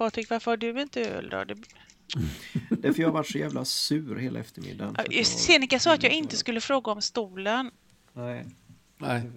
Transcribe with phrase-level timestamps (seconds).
[0.00, 1.44] Patrik, varför har du inte öl då?
[1.44, 1.54] Det...
[2.70, 4.94] Det är för jag har varit så jävla sur hela eftermiddagen.
[4.98, 7.70] Ja, så att jag- Seneca sa att jag inte skulle fråga om stolen.
[8.12, 8.46] Nej,
[8.98, 9.30] Nej,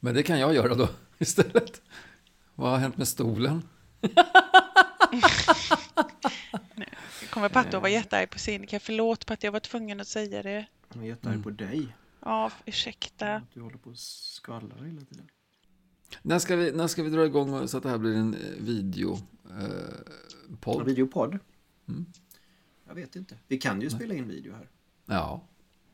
[0.00, 1.82] men det kan jag göra då istället.
[2.54, 3.68] Vad har hänt med stolen?
[4.00, 4.12] Jag
[7.30, 8.80] kommer Patte att vara jättearg på Seneca.
[8.80, 10.66] Förlåt Patte, jag var tvungen att säga det.
[10.94, 11.96] Jag är jättearg på dig.
[12.20, 13.34] Ja, ursäkta.
[13.34, 15.28] Att du håller på och skvallrar hela tiden.
[16.22, 18.40] När ska vi, när ska vi dra igång så att det här blir en eh,
[18.58, 19.18] video?
[19.50, 19.64] Eh,
[20.50, 20.86] En podd?
[20.86, 21.38] videopodd?
[21.88, 22.06] Mm.
[22.88, 23.38] Jag vet inte.
[23.48, 24.68] Vi kan ju spela in video här.
[25.06, 25.44] Ja,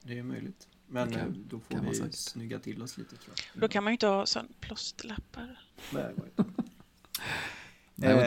[0.03, 0.69] Det är ju möjligt.
[0.87, 2.15] Men kan- eh, då får vi säkert.
[2.15, 3.61] snygga till oss lite tror jag.
[3.63, 5.61] Då kan man ju inte ha sån plåsterlappar.
[5.93, 6.45] Nej, det var inte.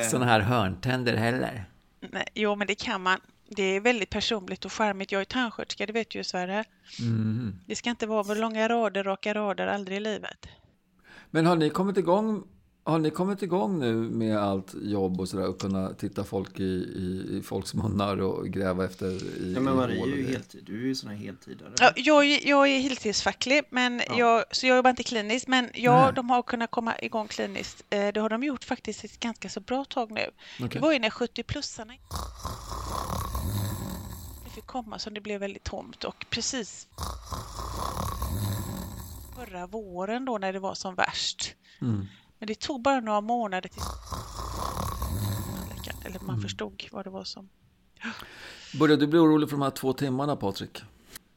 [0.02, 0.10] Eh.
[0.10, 1.66] sådana här hörntänder heller.
[2.12, 3.20] Nej, jo, men det kan man.
[3.50, 5.12] Det är väldigt personligt och charmigt.
[5.12, 6.64] Jag är tandsköterska, det vet du ju Sverre.
[7.00, 7.60] Mhm.
[7.66, 10.48] Det ska inte vara långa rader, raka rader, aldrig i livet.
[11.36, 12.44] Men har ni kommit igång
[12.86, 16.64] har ni kommit igång nu med allt jobb och sådär och kunna titta folk i,
[16.64, 20.28] i, i folks munnar och gräva efter i, Ja, men Marie hål är och ju
[20.28, 20.64] heltid.
[20.66, 21.74] Du är ju sån här heltidare.
[21.80, 24.16] Ja, jag, är- jag är heltidsfacklig, men Ja.
[24.20, 25.48] jag, så jag jobbar inte kliniskt.
[25.48, 26.14] Men ja, Nej.
[26.16, 27.84] de har kunnat komma igång kliniskt.
[27.90, 30.22] Eh, Det har de gjort faktiskt ett ganska så bra tag nu.
[30.60, 30.70] Okej.
[30.74, 31.94] Det var ju när 70-plussarna
[34.46, 36.88] det fick komma som det blev väldigt tomt och precis
[39.46, 41.56] förra våren då när det var som värst.
[41.82, 42.06] Mm.
[42.40, 43.86] Men det tog bara några månader tills
[46.06, 46.42] eller man Mm.
[46.42, 47.50] förstod vad det var som.
[48.80, 50.82] Börjar du bli orolig för de här två timmarna Patrik?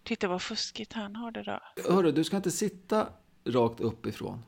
[0.03, 1.61] Titta vad fuskigt han har det då.
[1.95, 3.09] Hörru, du ska inte sitta
[3.45, 4.43] rakt uppifrån.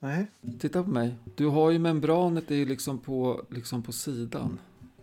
[0.00, 0.26] Nej.
[0.60, 1.14] Titta på mig.
[1.36, 4.58] Du har ju membranet är liksom på, liksom på sidan.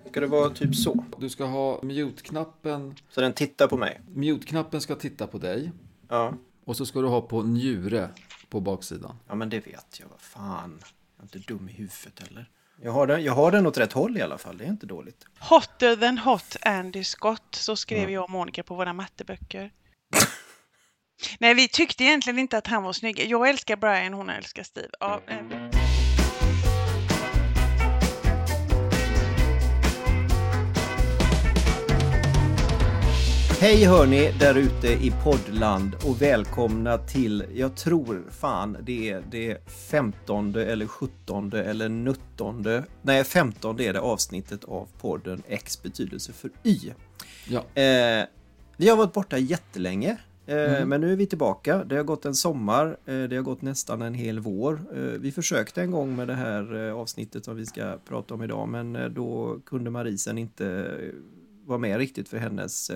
[0.09, 1.03] Ska det vara typ så?
[1.17, 2.95] Du ska ha mute-knappen.
[3.09, 4.01] Så den tittar på mig?
[4.15, 5.71] Mute-knappen ska titta på dig.
[6.07, 6.33] Ja.
[6.69, 8.09] Och så ska du ha på njure
[8.49, 9.19] på baksidan.
[9.27, 10.07] Ja, men det vet jag.
[10.07, 10.79] Vad fan.
[11.17, 12.49] Jag är inte dum i huvudet heller.
[12.81, 14.57] Jag har, den, jag har den åt rätt håll i alla fall.
[14.57, 15.25] Det är inte dåligt.
[15.39, 19.71] Hotter than hot Andy Scott, så skrev jag och Monica på våra matteböcker.
[21.39, 23.19] Nej, vi tyckte egentligen inte att han var snygg.
[23.19, 24.89] Jag älskar Brian, hon älskar Steve.
[24.99, 25.68] Ja, eh,
[33.61, 39.67] Hej hörni där ute i poddland och välkomna till, jag tror fan det är det
[39.67, 46.51] 15 eller 17 eller 19, nej 15 är det avsnittet av podden X betydelse för
[46.63, 46.93] Y.
[47.47, 47.81] Ja.
[47.81, 48.25] Eh,
[48.77, 50.17] vi har varit borta jättelänge.
[50.45, 51.83] Eh, Men nu är vi tillbaka.
[51.83, 52.97] Det har gått en sommar.
[53.05, 54.81] Eh, det har gått nästan en hel vår.
[54.95, 58.69] Eh, vi försökte en gång med det här avsnittet som vi ska prata om idag.
[58.69, 60.95] Men då kunde Marie sen inte
[61.65, 62.91] vara med riktigt för hennes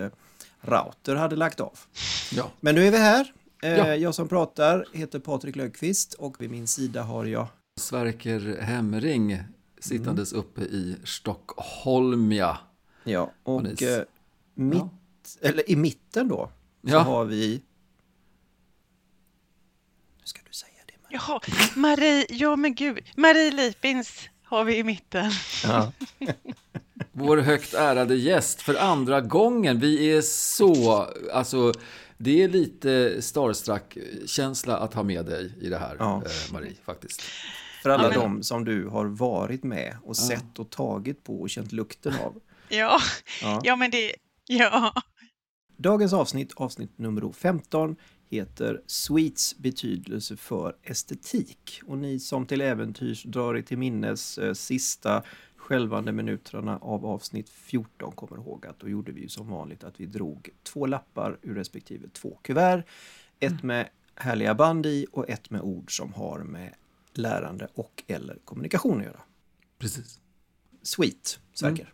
[0.64, 1.80] router hade lagt av.
[2.32, 2.52] Ja.
[2.60, 3.34] Men nu är vi här.
[3.64, 3.96] Eh, Ja.
[3.96, 7.48] Jag som pratar heter Patrik Löfqvist och vid min sida har jag
[7.80, 9.40] Sverker Hemring
[9.80, 12.58] sittandes uppe i Stockholmia.
[13.04, 13.82] Ja, och Polis.
[13.82, 14.04] eh,
[14.54, 14.84] mitt,
[15.42, 16.50] eller i mitten då
[16.84, 17.00] så Ja.
[17.00, 17.62] har vi...
[20.20, 20.94] Nu ska du säga det.
[21.04, 21.20] Marie.
[21.28, 21.40] jaha,
[21.76, 23.04] Marie, ja men gud.
[23.16, 25.32] Marie Lipins har vi i mitten.
[25.64, 25.92] Ja.
[27.12, 29.80] Vår högt ärade gäst för andra gången.
[29.80, 31.74] Vi är så, alltså
[32.18, 36.24] det är lite starstruck-känsla att ha med dig i det här, Ja.
[36.26, 37.22] eh, Marie, faktiskt.
[37.84, 41.42] För alla Ja, men- de som du har varit med och sett och tagit på
[41.42, 42.42] och känt lukten av.
[42.70, 43.00] Ja,
[43.42, 43.62] Ja.
[43.64, 44.14] ja men det,
[44.48, 44.94] ja.
[45.78, 47.96] Dagens avsnitt, avsnitt nummer 15,
[48.30, 51.82] heter Sweets betydelse för estetik.
[51.86, 55.24] Och ni som till äventyrs drar er till minnes eh, sista
[55.64, 60.00] skälvande minuterna av avsnitt 14 kommer ihåg att då gjorde vi ju som vanligt att
[60.00, 62.84] vi drog två lappar ur respektive två kuvert.
[63.40, 66.74] Ett med härliga band i och ett med ord som har med
[67.14, 69.22] lärande och eller kommunikation att göra.
[69.78, 70.20] Precis.
[70.82, 71.94] Sweet, Sverker.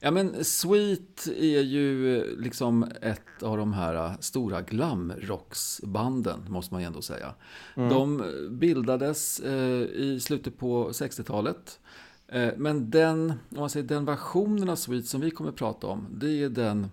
[0.00, 6.74] Ja men Sweet är ju eh, liksom ett av de här eh, stora glamrocksbanden, måste
[6.74, 7.34] man ju ändå säga.
[7.74, 11.80] De bildades eh, i slutet på 60-talet.
[12.28, 15.86] Eh, men den, om man säger, den versionen av Sweet som vi kommer att prata
[15.86, 16.90] om, det är den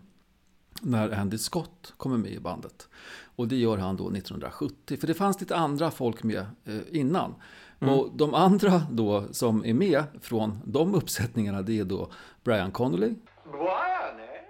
[0.81, 2.87] när Andy Scott kommer med i bandet.
[3.35, 4.97] Och det gör han då 1970.
[4.97, 7.35] För det fanns lite andra folk med eh, innan.
[7.79, 12.11] Och de andra då som är med från de uppsättningarna det är då
[12.43, 14.41] Brian Connolly Brian, eh?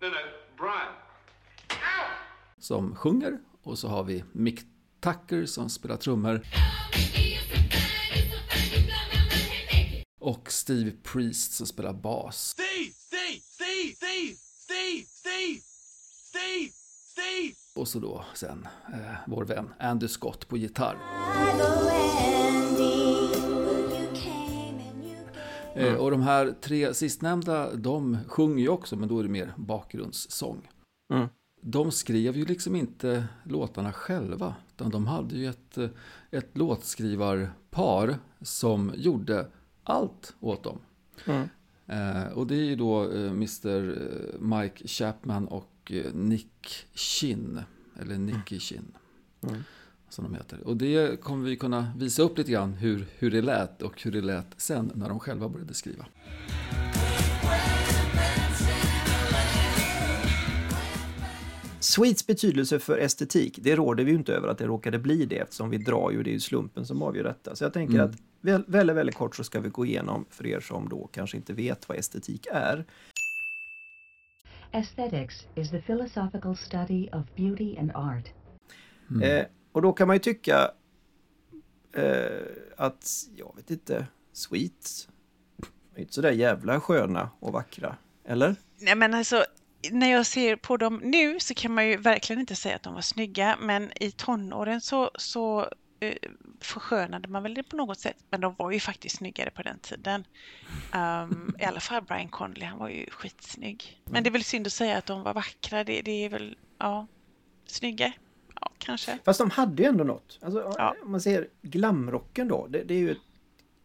[0.00, 0.16] No, no,
[0.58, 0.92] Brian.
[2.58, 4.60] som sjunger och så har vi Mick
[5.00, 6.40] Tucker som spelar trummor.
[10.26, 12.48] Och Steve Priest som spelar bas.
[12.48, 15.60] Steve, Steve, Steve, Steve, Steve, Steve,
[16.30, 16.70] Steve,
[17.12, 17.54] Steve.
[17.76, 20.96] Och så då sen eh, vår vän Andy Scott på gitarr.
[25.74, 29.52] Eh, och de här tre sistnämnda, de sjunger ju också, men då är det mer
[29.56, 30.68] bakgrundssång.
[31.12, 31.28] Mm.
[31.62, 35.88] De skrev ju liksom inte låtarna själva, utan de hade ju ett, eh,
[36.30, 39.46] ett låtskrivarpar som gjorde
[39.86, 40.78] allt åt dem.
[41.26, 41.48] Mm.
[41.86, 43.98] Eh, och det är ju då eh, Mr
[44.38, 47.60] Mike Chapman och eh, Nick Chin,
[48.00, 48.92] eller Nicky Chin.
[49.42, 49.62] Mm.
[50.08, 50.66] Som de heter.
[50.66, 54.12] Och det kommer vi kunna visa upp lite grann hur, hur det lät och hur
[54.12, 56.06] det lät sen när de själva började skriva.
[61.80, 65.38] Sweets betydelse för estetik, det råder vi ju inte över att det råkade bli det
[65.38, 67.56] eftersom vi drar ju, det är ju slumpen som avgör detta.
[67.56, 68.10] Så jag tänker Mm.
[68.10, 71.36] att väl- väldigt, väldigt kort så ska vi gå igenom för er som då kanske
[71.36, 72.84] inte vet vad estetik är.
[74.72, 78.28] Aesthetics is the philosophical study of beauty and art.
[79.22, 80.70] Eh, och då kan man ju tycka
[81.92, 82.46] eh,
[82.76, 83.06] att,
[83.36, 85.08] jag vet inte, Sweets
[85.94, 88.56] är inte sådär jävla sköna och vackra, eller?
[88.80, 89.44] Nej men alltså,
[89.90, 92.94] när jag ser på dem nu så kan man ju verkligen inte säga att de
[92.94, 95.70] var snygga, men i tonåren så, så
[96.00, 96.14] eh,
[96.60, 98.16] förskönade man väl det på något sätt.
[98.30, 100.24] Men de var ju faktiskt snyggare på den tiden.
[100.94, 104.02] Um, I alla fall Brian Conley, han var ju skitsnygg.
[104.04, 106.56] Men det är väl synd att säga att de var vackra, det, det är väl,
[106.78, 107.06] ja,
[107.66, 108.12] snygga.
[108.60, 109.18] Ja, kanske.
[109.24, 110.38] Fast de hade ju ändå något.
[110.42, 110.96] Alltså, Ja.
[111.02, 113.18] Om man ser glamrocken då, det, det är ju ett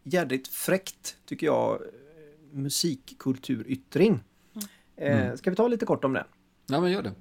[0.02, 1.82] jädrigt fräckt, tycker jag,
[2.50, 4.20] musikkulturyttring.
[5.02, 6.24] Eh, ska vi ta lite kort om den?
[6.66, 7.12] Ja, men gör det.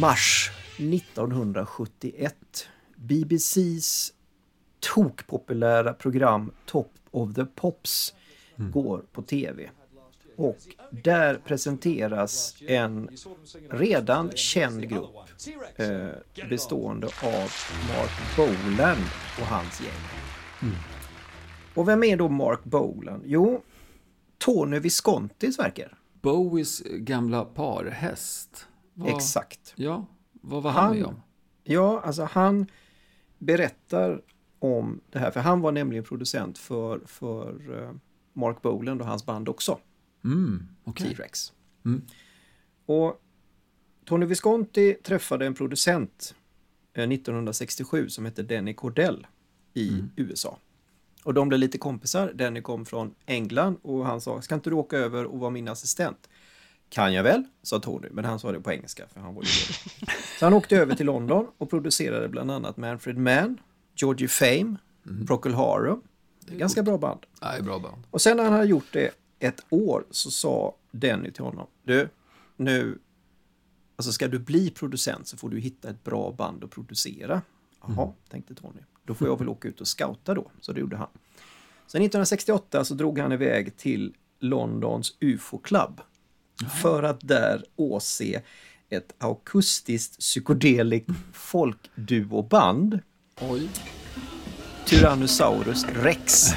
[0.00, 2.34] Mars 1971.
[2.96, 4.12] BBCs
[4.94, 8.14] tokpopulära program Top of the Pops
[8.56, 9.70] går på tv.
[10.38, 10.56] Och
[10.90, 13.08] där presenteras en
[13.70, 15.10] redan känd grupp
[15.76, 17.50] eh, bestående av
[17.88, 18.96] Mark Bolan
[19.40, 20.70] och hans gäng.
[21.74, 23.22] Och vem är då Mark Bolan?
[23.24, 23.62] Jo,
[24.38, 25.98] Tony Viscontis verkar.
[26.22, 28.66] Bowies gamla parhäst.
[28.94, 29.72] Vad- Exakt.
[29.76, 31.22] Ja, vad var han, Han- med om?
[31.64, 32.66] Ja, alltså han
[33.38, 34.20] berättar
[34.58, 37.90] om det här, för han var nämligen producent för, för eh,
[38.32, 39.78] Mark Bolan och hans band också,
[40.24, 41.14] Mm, okej.
[41.14, 41.52] T-Rex.
[41.84, 42.02] Mm.
[42.86, 43.20] Och
[44.04, 46.34] Tony Visconti träffade en producent
[46.94, 49.26] eh, 1967 som hette Denny Cordell
[49.74, 50.10] i Mm.
[50.16, 50.58] USA.
[51.24, 52.32] Och de blev lite kompisar.
[52.34, 55.68] Denny kom från England och han sa, ska inte du åka över och vara min
[55.68, 56.28] assistent?
[56.88, 59.48] Kan jag väl, sa Tony, men han sa det på engelska för han var ju.
[60.38, 63.60] Så han åkte över till London och producerade bland annat Manfred Mann,
[63.96, 64.76] Georgie Fame,
[65.26, 66.02] Procol Harum.
[66.46, 67.20] Ganska bra band.
[67.42, 68.02] Nej, bra band.
[68.10, 72.08] Och sen när han hade gjort det ett år så sa Denny till honom, du,
[72.56, 72.98] nu,
[73.96, 77.42] alltså ska du bli producent så får du hitta ett bra band att producera.
[77.80, 78.80] Jaha, tänkte Tony.
[79.04, 80.50] Då får jag väl åka ut och scouta då.
[80.60, 81.08] Så det gjorde han.
[81.86, 86.00] Sen 1968 så drog han iväg till Londons UFO Club.
[86.82, 88.42] För att där åse
[88.88, 93.00] ett akustiskt psykedelic folkduoband.
[93.40, 93.68] Oj.
[94.86, 96.48] Tyrannosaurus Rex.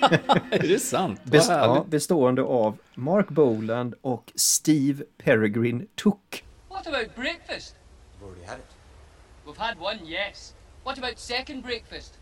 [0.50, 1.24] Är det sant?
[1.24, 6.44] Best, ja, bestående av Mark Boland och Steve Peregrine Took.
[6.68, 7.74] What about breakfast?
[8.20, 8.76] We've already had it.
[9.46, 10.54] We've had one, yes.
[10.84, 12.14] What about second breakfast?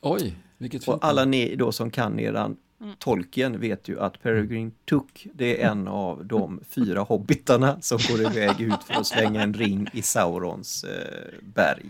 [0.00, 2.56] Oj, vilket fint Och alla ni då som kan eran
[2.98, 8.20] Tolkien vet ju att Peregrine Took det är en av de fyra hobbitarna som går
[8.20, 11.86] iväg ut för att slänga en ring i Saurons eh, berg.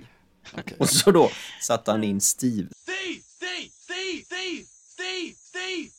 [0.59, 0.77] Okej.
[0.79, 2.69] Och så då satte han in Steve.
[2.77, 3.21] Steve!
[3.23, 3.71] Steve!
[3.71, 4.25] Steve!
[4.25, 4.65] Steve!
[4.93, 5.35] Steve!
[5.35, 5.91] Steve!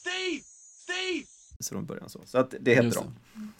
[0.00, 0.42] Steve!
[0.82, 1.26] Steve!
[1.60, 2.20] Så de började så.
[2.26, 3.14] Så att det hette de.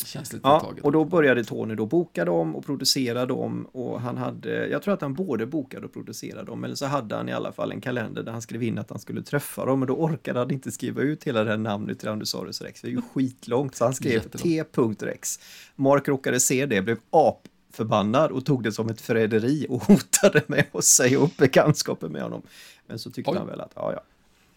[0.05, 0.85] Känns lite Ja, taget.
[0.85, 4.95] och då började Tony då boka dem och producera dem och han hade, jag tror
[4.95, 7.81] att han både bokade och producerade dem, eller så hade han i alla fall en
[7.81, 10.73] kalender där han skrev in att han skulle träffa dem, men då orkade han inte
[10.73, 14.21] skriva ut hela det här namnet Tyrannosaurus rex, det är ju skitlångt, så han skrev.
[14.21, 15.41] T.rex.
[15.77, 20.65] Mark råkade se det, blev apförbannad och tog det som ett förräderi och hotade med
[20.73, 22.43] att säga upp bekantskapen med honom.
[22.87, 23.39] Men så tyckte Oj.
[23.39, 24.01] han väl att, ja ja,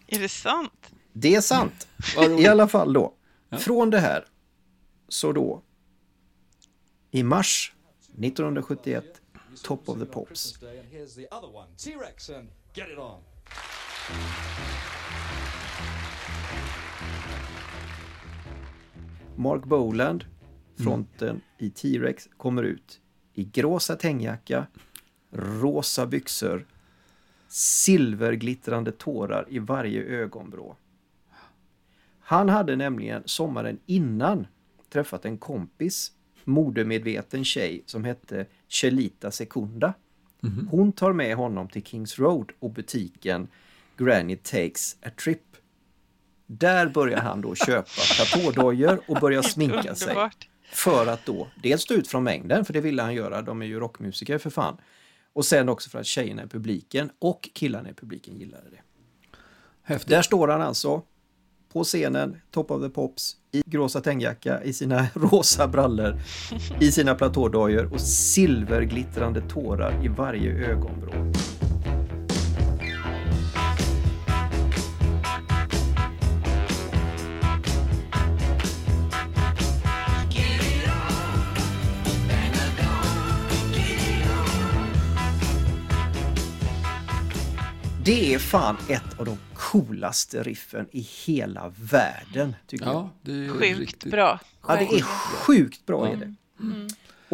[0.08, 0.92] Är det sant?
[1.12, 1.88] det är sant.
[2.38, 3.14] I alla fall då,
[3.58, 4.24] från det här,
[5.08, 5.62] så då,
[7.10, 7.72] i mars
[8.12, 9.04] 1971,
[9.62, 10.58] Top of the Pops.
[19.36, 20.24] Mark Boland
[20.78, 23.00] fronten i T-Rex, kommer ut
[23.34, 24.66] i grå satinjacka,
[25.32, 26.66] rosa byxor,
[27.48, 30.76] silverglittrande tårar i varje ögonvrå.
[32.20, 34.46] Han hade nämligen sommaren innan
[34.90, 36.12] träffat en kompis,
[36.44, 39.94] modemedveten tjej som hette Chelita Secunda.
[40.70, 43.48] Hon tar med honom till Kings Road och butiken
[43.96, 45.42] Granny Takes a Trip.
[46.46, 50.16] Där börjar han då köpa platådojor och börjar sminka sig.
[50.72, 53.66] För att då dels stå ut från mängden, för det ville han göra, de är
[53.66, 54.76] ju rockmusiker för fan.
[55.38, 58.80] Och sen också för att tjejerna i publiken och killarna i publiken gillade det.
[59.82, 60.08] Häftigt.
[60.08, 61.02] Där står han alltså
[61.72, 66.20] på scenen, Top of the Pops, i grå satinjacka, i sina rosa brallor,
[66.80, 71.32] i sina platådojor och silverglittrande tårar i varje ögonvrå.
[88.08, 92.94] Det är fan ett av de coolaste riffen i hela världen, tycker jag.
[92.94, 94.10] Ja, det är Sjukt riktigt.
[94.10, 94.40] bra.
[94.68, 96.34] Ja, det är sjukt bra är det.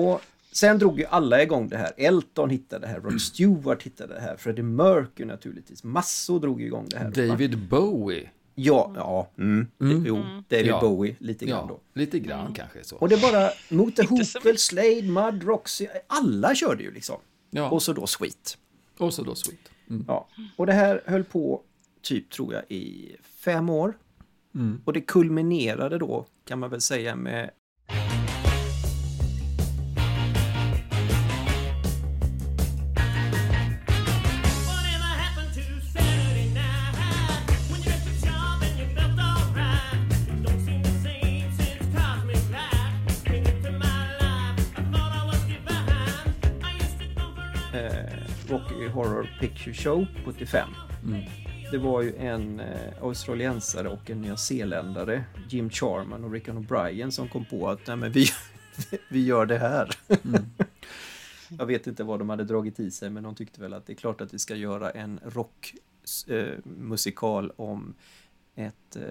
[0.03, 0.21] Och
[0.53, 1.93] sen drog ju alla igång det här.
[1.97, 5.85] Elton hittade det här, Rod Stewart hittade det här, Freddie Mercury naturligtvis.
[5.85, 7.11] Massor drog igång det här.
[7.11, 8.31] David Bowie.
[8.55, 10.17] Ja, ja, mm, det, jo,
[10.49, 10.81] David Ja.
[10.81, 11.81] Bowie lite grann då.
[11.93, 12.97] Ja, lite grann kanske så.
[12.97, 17.21] Och det bara, mot The Inte så Hoople, Slade, Mud, Roxy, alla körde ju liksom.
[17.51, 17.71] Ja.
[17.71, 18.59] Och så då Sweet.
[18.99, 19.71] Och så då Sweet.
[19.91, 20.05] Mm.
[20.09, 20.29] Ja.
[20.57, 21.63] Och det här höll på
[22.03, 23.99] typ, tror jag, i fem år.
[24.55, 24.81] Mm.
[24.85, 27.51] Och det kulminerade då, kan man väl säga, med
[48.95, 50.69] Horror Picture Show 75.
[51.71, 57.29] Det var ju en eh, australiensare och en nyzeeländare, Jim Charman och Rickon O'Brien, som
[57.29, 58.27] kom på att Nej, men vi,
[59.09, 59.91] vi gör det här.
[61.59, 63.93] Jag vet inte vad de hade dragit i sig, men de tyckte väl att det
[63.93, 67.95] är klart att vi ska göra en rockmusikal eh, om
[68.55, 69.03] ett eh,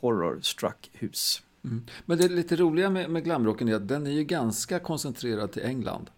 [0.00, 1.42] horror-struck hus.
[1.64, 1.86] Mm.
[2.04, 5.62] Men det lite roliga med, med glamrocken är att den är ju ganska koncentrerad till
[5.62, 6.10] England.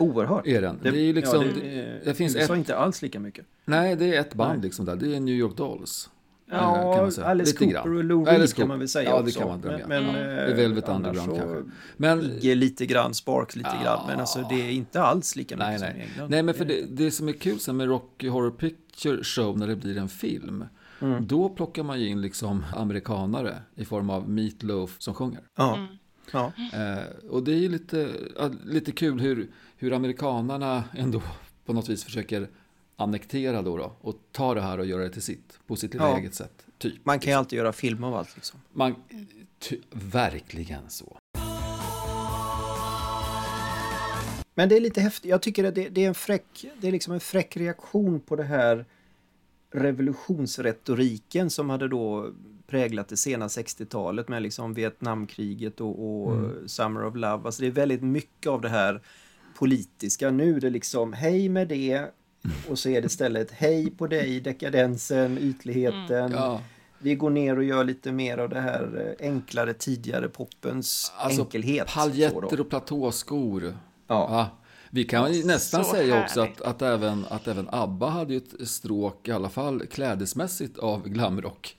[0.00, 0.46] Oerhört.
[0.46, 0.78] Är den?
[0.82, 3.46] Det är ju liksom- ja, det- det finns USA ett- inte alls lika mycket.
[3.64, 4.62] Nej, det är ett band Nej.
[4.62, 4.96] liksom där.
[4.96, 6.10] Det är New York Dolls.
[6.50, 7.26] eh, Ja, kan man säga.
[7.26, 7.96] Alice Lite Cooper grann.
[7.98, 9.38] och Lou Reed kan man väl säga Ja, det också.
[9.40, 9.78] kan man glömma.
[9.88, 11.70] Men, men, Det är eh, Velvet annars Underground kanske.
[11.96, 13.82] Men, Iggy lite grann, Sparks lite Ja.
[13.84, 16.08] grann, men alltså det är inte alls lika mycket nej, som i nej.
[16.12, 16.30] England.
[16.30, 19.66] nej, men för det, det som är kul sen med Rocky Horror Picture Show när
[19.66, 20.64] det blir en film.
[21.02, 21.26] Mm.
[21.26, 25.40] Då plockar man ju in liksom amerikanare i form av Meat Loaf som sjunger.
[25.56, 25.86] Ja.
[26.32, 26.52] Ja.
[26.72, 29.48] Eh, och det är ju lite, ja, lite kul hur,
[29.80, 31.22] hur amerikanarna ändå
[31.66, 32.48] på något vis försöker
[32.96, 36.08] annektera då, då och ta det här och göra det till sitt på sitt lilla
[36.08, 36.18] Ja.
[36.18, 36.66] eget sätt.
[36.78, 36.94] Typ.
[37.04, 38.60] Man kan ju alltid göra film av allt liksom.
[38.72, 38.94] Man,
[39.58, 41.16] ty, verkligen så.
[44.54, 45.30] Men det är lite häftigt.
[45.30, 48.36] Jag tycker att det, det är en fräck, det är liksom en fräck reaktion på
[48.36, 48.84] det här
[49.72, 52.30] revolutionsretoriken som hade då
[52.66, 57.44] präglat det sena 60-talet med liksom Vietnamkriget och, och Summer of Love.
[57.44, 59.00] Alltså det är väldigt mycket av det här
[59.60, 60.30] politiska.
[60.30, 62.04] Nu är det liksom hej med det
[62.68, 66.32] och så är det istället hej på dig, dekadensen, ytligheten.
[66.32, 66.60] Ja.
[66.98, 71.42] Vi går ner och gör lite mer av det här eh, enklare tidigare poppens Alltså,
[71.42, 71.88] enkelhet.
[71.94, 73.62] paljetter och platåskor.
[73.64, 73.74] Ja.
[74.06, 74.58] Ja,
[74.90, 78.36] vi kan ju nästan Så säga också att, att, även, att även ABBA hade ju
[78.38, 81.76] ett stråk, i alla fall klädesmässigt, av glamrock.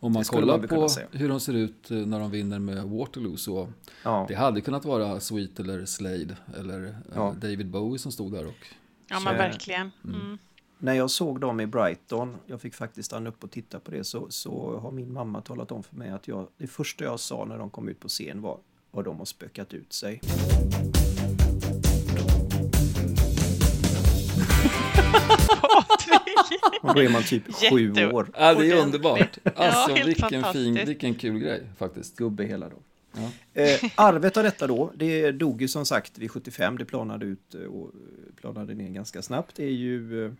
[0.00, 3.36] Om man kollar man på hur de ser ut eh, när de vinner med Waterloo
[3.36, 3.68] så
[4.04, 4.24] Ja.
[4.28, 7.34] det hade kunnat vara Sweet eller Slade eller eh, Ja.
[7.40, 8.66] David Bowie som stod där och
[9.10, 9.90] Ja, men Så- verkligen.
[10.04, 10.38] Mm.
[10.78, 14.04] När jag såg dem i Brighton, jag fick faktiskt stanna upp och titta på det,
[14.04, 17.44] så, så har min mamma talat om för mig att jag, det första jag sa
[17.44, 18.58] när de kom ut på scen var
[18.90, 20.20] vad de har spökat ut sig.
[26.82, 29.38] Och då är man typ sju Jätte- år, Ja, det är underbart.
[29.56, 32.16] Alltså helt vilken fin, vilken kul grej faktiskt.
[32.16, 32.82] gubbe hela dagen.
[33.52, 33.62] Ja.
[33.62, 37.54] Eh, arvet av detta då, det dog ju som sagt vid 75, det planade ut
[37.54, 37.90] eh, och
[38.40, 39.56] planade ner ganska snabbt.
[39.56, 40.32] Det är ju eh,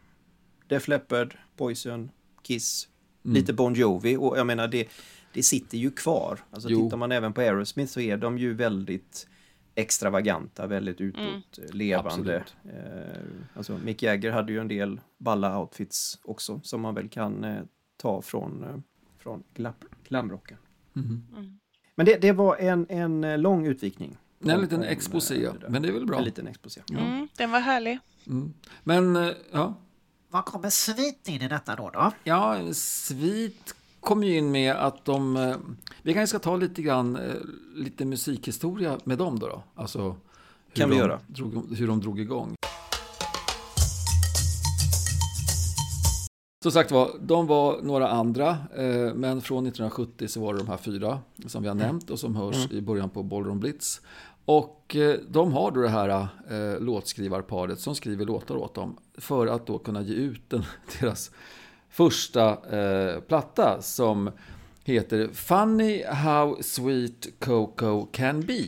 [0.66, 2.10] Def Leppard, Poison,
[2.42, 2.88] Kiss,
[3.24, 3.34] Mm.
[3.34, 4.88] lite Bon Jovi och jag menar det,
[5.32, 6.38] det sitter ju kvar.
[6.50, 6.84] Alltså Jo.
[6.84, 9.26] tittar man även på Aerosmith så är de ju väldigt
[9.78, 12.44] extravaganta, väldigt utåt eh, levande.
[12.64, 13.22] Eh,
[13.54, 17.62] alltså Mick Jagger hade ju en del balla outfits också som man väl kan eh,
[17.96, 18.76] ta från, eh,
[19.18, 19.72] från glam-
[20.08, 20.56] glamrocken.
[20.92, 21.58] Mhm.
[21.94, 24.16] Men det, det var en, en eh, lång utvikning.
[24.44, 25.68] En om- liten eh, exposé, där.
[25.68, 26.18] men det är väl bra.
[26.18, 26.80] En liten exposé.
[26.90, 27.98] Mm, den var härlig.
[28.84, 29.74] Men eh, ja,
[30.30, 31.90] Var kommer svit in i detta då?
[31.90, 32.12] då?
[32.24, 35.36] ja Svit kom ju in med att de...
[35.36, 35.56] eh,
[36.02, 37.34] Vi kanske ska ta lite grann, eh,
[37.74, 39.46] lite musikhistoria med dem då.
[39.46, 39.62] då.
[39.74, 40.14] Alltså hur
[40.74, 41.20] Kan vi de göra.
[41.26, 42.54] Drog, hur de drog igång.
[46.62, 50.68] Som sagt var, de var några andra, eh, men från 1970 så var det de
[50.68, 54.00] här fyra som vi har nämnt och som hörs i början på Ballroom Blitz.
[54.44, 54.96] Och
[55.28, 56.28] de har då det här
[56.80, 60.64] låtskrivarparet som skriver låtar åt dem för att då kunna ge ut den,
[61.00, 61.30] deras
[61.90, 64.30] första eh, platta som
[64.84, 68.64] heter Funny How Sweet Coco Can Be.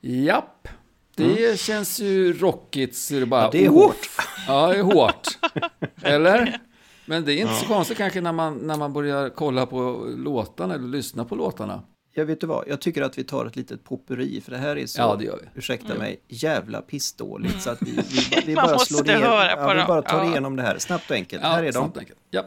[0.00, 0.68] Japp,
[1.16, 3.42] det känns ju rockigt så det bara...
[3.42, 4.08] Ja, det är hårt.
[4.46, 5.28] Ja, det är hårt.
[6.02, 6.58] Eller?
[7.06, 10.74] Men det är inte så konstigt kanske när man, när man börjar kolla på låtarna
[10.74, 11.82] eller lyssna på låtarna.
[12.14, 14.78] Jag vet du vad, jag tycker att vi tar ett litet popperi för det här
[14.78, 15.48] är så, Ja, det gör vi.
[15.58, 20.02] ursäkta mig, jävla pissdåligt så att vi, vi, vi bara slår på ja, vi bara
[20.02, 20.30] tar Ja.
[20.30, 21.42] igenom det här snabbt och enkelt.
[21.42, 21.92] Ja, här är de.
[21.98, 22.18] enkelt.
[22.30, 22.42] Ja.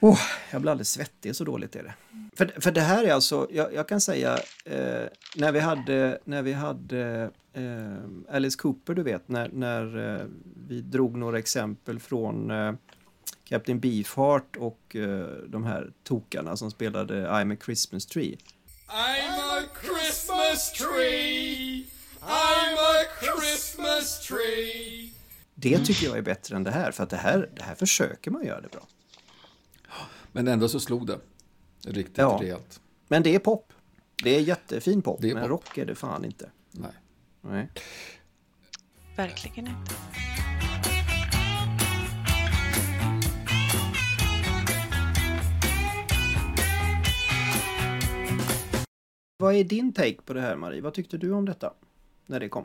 [0.00, 1.94] Oh, jag blir alldeles svettig, så dåligt är det.
[2.36, 5.04] För, för det här är alltså, jag, jag kan säga, eh,
[5.36, 10.26] när vi hade, när vi hade eh, Alice Cooper, du vet, när, när eh,
[10.68, 12.72] vi drog några exempel från eh,
[13.44, 18.36] Captain Beefheart och eh, de här tokarna som spelade I'm a Christmas Tree.
[18.88, 21.86] I'm a Christmas tree.
[22.20, 25.10] I'm a Christmas tree.
[25.54, 28.30] Det tycker jag är bättre än det här, för att det här, det här försöker
[28.30, 28.86] man göra det bra.
[30.32, 31.18] Men ändå så slog det
[31.86, 32.38] riktigt Ja.
[32.42, 32.80] rejält.
[33.08, 33.72] Men det är pop.
[34.22, 35.50] Det är jättefin pop, Det är men pop.
[35.50, 36.50] rock är det fan inte.
[36.70, 36.90] Nej.
[37.40, 37.70] Nej.
[39.16, 39.94] Verkligen inte.
[49.36, 50.80] Vad är din take på det här Marie?
[50.80, 51.72] Vad tyckte du om detta?
[52.26, 52.62] När det kom?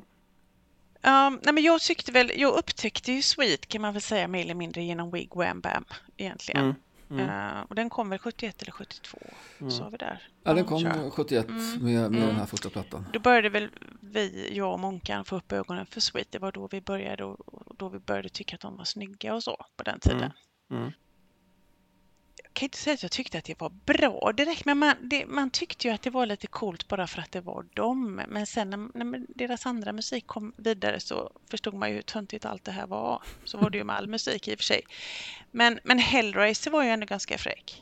[1.03, 4.41] Um, nej men jag tyckte väl, jag upptäckte ju Sweet kan man väl säga mer
[4.41, 5.85] eller mindre genom Wig Wham Bam
[6.17, 6.63] egentligen.
[6.63, 6.75] Mm,
[7.11, 9.17] Uh, och den kom väl 71 eller 72,
[9.69, 10.27] sa vi där.
[10.43, 10.67] Ja, den jag.
[10.67, 11.47] kom 71
[11.81, 13.05] med, med den här första plattan.
[13.13, 16.31] Då började väl vi, jag och Månkan, få upp ögonen för Sweet.
[16.31, 19.43] Det var då vi började, och då vi började tycka att de var snygga och
[19.43, 20.31] så på den tiden.
[20.71, 20.91] mm.
[22.55, 25.25] Jag kan inte säga att jag tyckte att det var bra direkt, men man, det,
[25.25, 28.21] man tyckte ju att det var lite coolt bara för att det var dem.
[28.27, 32.45] Men sen när, när deras andra musik kom vidare så förstod man ju hur töntigt
[32.45, 33.23] allt det här var.
[33.43, 34.81] Så var det ju med all musik i och för sig.
[35.51, 37.81] Men, men Hellraiser var ju ändå ganska fräck.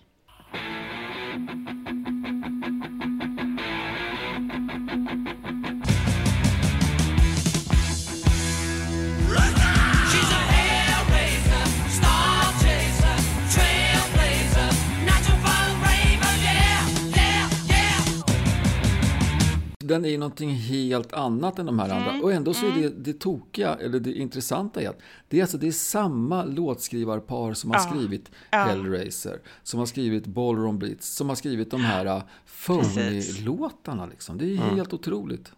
[19.93, 22.23] Den är ju någonting helt annat än de här andra.
[22.23, 25.58] Och ändå så är det det tokiga, eller det intressanta är att det är, alltså,
[25.58, 27.84] det är samma låtskrivarpar som har Ja.
[27.84, 28.58] skrivit Ja.
[28.58, 32.21] Hellraiser, som har skrivit Ballroom Blitz, som har skrivit de här
[32.67, 33.38] Precis.
[33.38, 34.06] Phony-låtarna.
[34.06, 34.38] Liksom.
[34.38, 35.51] Det är helt otroligt.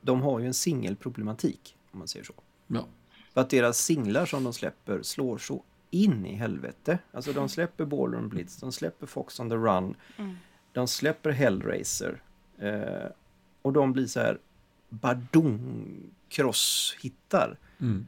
[0.00, 2.34] De har ju en singelproblematik, om man säger så.
[2.66, 2.86] Ja.
[3.34, 6.98] För att deras singlar som de släpper slår så in i helvete.
[7.12, 9.94] Alltså de släpper Ballroom Blitz, de släpper Fox on the Run,
[10.72, 12.22] de släpper Hellraiser.
[12.58, 13.10] Eh,
[13.64, 14.38] och de blir så här
[14.88, 17.58] badung-cross-hittar.
[17.80, 18.06] Mm.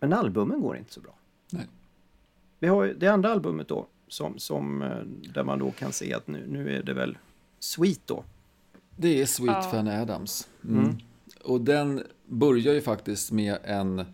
[0.00, 1.14] Men albumen går inte så bra.
[1.50, 1.66] Nej.
[2.58, 4.98] Vi har ju det andra albumet då, som, som, eh,
[5.32, 7.18] där man då kan se att nu, nu är det väl
[7.58, 8.24] Sweet då.
[8.96, 9.70] Det är Sweet Ja.
[9.70, 10.48] Fan Adams.
[10.64, 10.98] Mm.
[11.44, 14.04] Och den börjar ju faktiskt med en,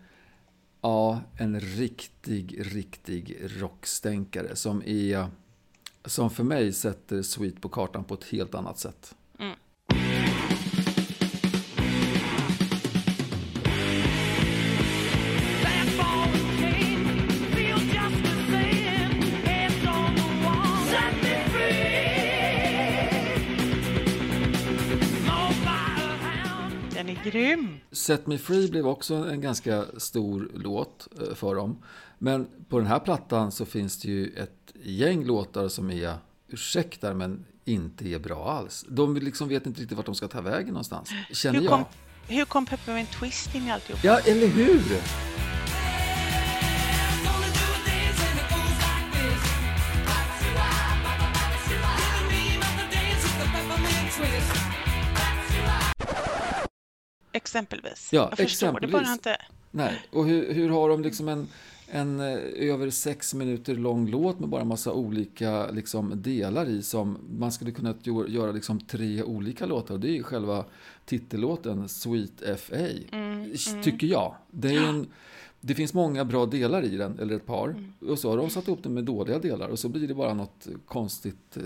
[0.81, 5.27] ja, en riktig, riktig rockstänkare som är,
[6.05, 9.15] som för mig sätter Sweet på kartan på ett helt annat sätt.
[27.31, 27.77] Grym!
[27.91, 31.83] Set Me Free blev också en ganska stor låt eh, för dem.
[32.19, 37.13] Men på den här plattan så finns det ju ett gäng låtar som är, ursäkta
[37.13, 38.85] men inte är bra alls.
[38.89, 41.71] De liksom vet inte riktigt vart de ska ta vägen någonstans, känner Hur jag.
[41.73, 41.85] kom,
[42.27, 44.03] hur kom Peppermint Twist in i alltihop?
[44.03, 44.81] Ja, eller hur?
[57.35, 58.09] Exempelvis.
[58.13, 58.91] Ja, jag förstår exempelvis.
[58.91, 59.37] det bara inte.
[59.71, 61.47] Nej, och hur, hur har de liksom en,
[61.87, 67.17] en eh, över sex minuter lång låt med bara massa olika liksom, delar i som
[67.39, 69.97] man skulle kunna gö- göra liksom, tre olika låtar.
[69.97, 70.65] Det är ju själva
[71.05, 72.87] titellåten Sweet FA,
[73.83, 74.35] tycker jag.
[74.51, 75.07] Det, en,
[75.61, 77.75] det finns många bra delar i den, eller ett par.
[78.09, 80.33] Och så har de satt ihop den med dåliga delar och så blir det bara
[80.33, 81.63] något konstigt eh,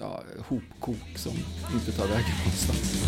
[0.00, 1.32] ja, hopkok som
[1.74, 3.04] inte tar vägen någonstans.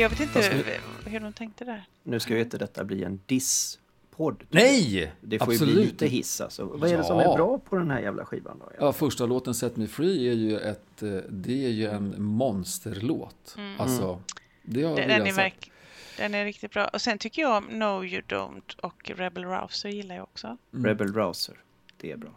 [0.00, 1.84] Jag vet inte hur, hur de tänkte där.
[2.02, 4.44] Nu ska ju inte detta bli en diss-podd.
[4.50, 5.12] Nej!
[5.20, 5.74] Det får ju absolut.
[5.74, 6.64] bli lite hiss alltså.
[6.64, 7.32] Vad är det som Ja.
[7.32, 8.70] är bra på den här jävla skivan då?
[8.78, 13.56] Ja, första låten Set Me Free är ju, ett, eh, det är ju en monsterlåt.
[13.78, 14.22] Alltså,
[14.62, 15.72] det har Den, den, är verk,
[16.16, 16.86] den är riktigt bra.
[16.86, 20.56] Och sen tycker jag om No You Don't och Rebel Rouser gillar jag också.
[20.70, 21.56] Rebel Rouser.
[22.00, 22.30] Det är bra.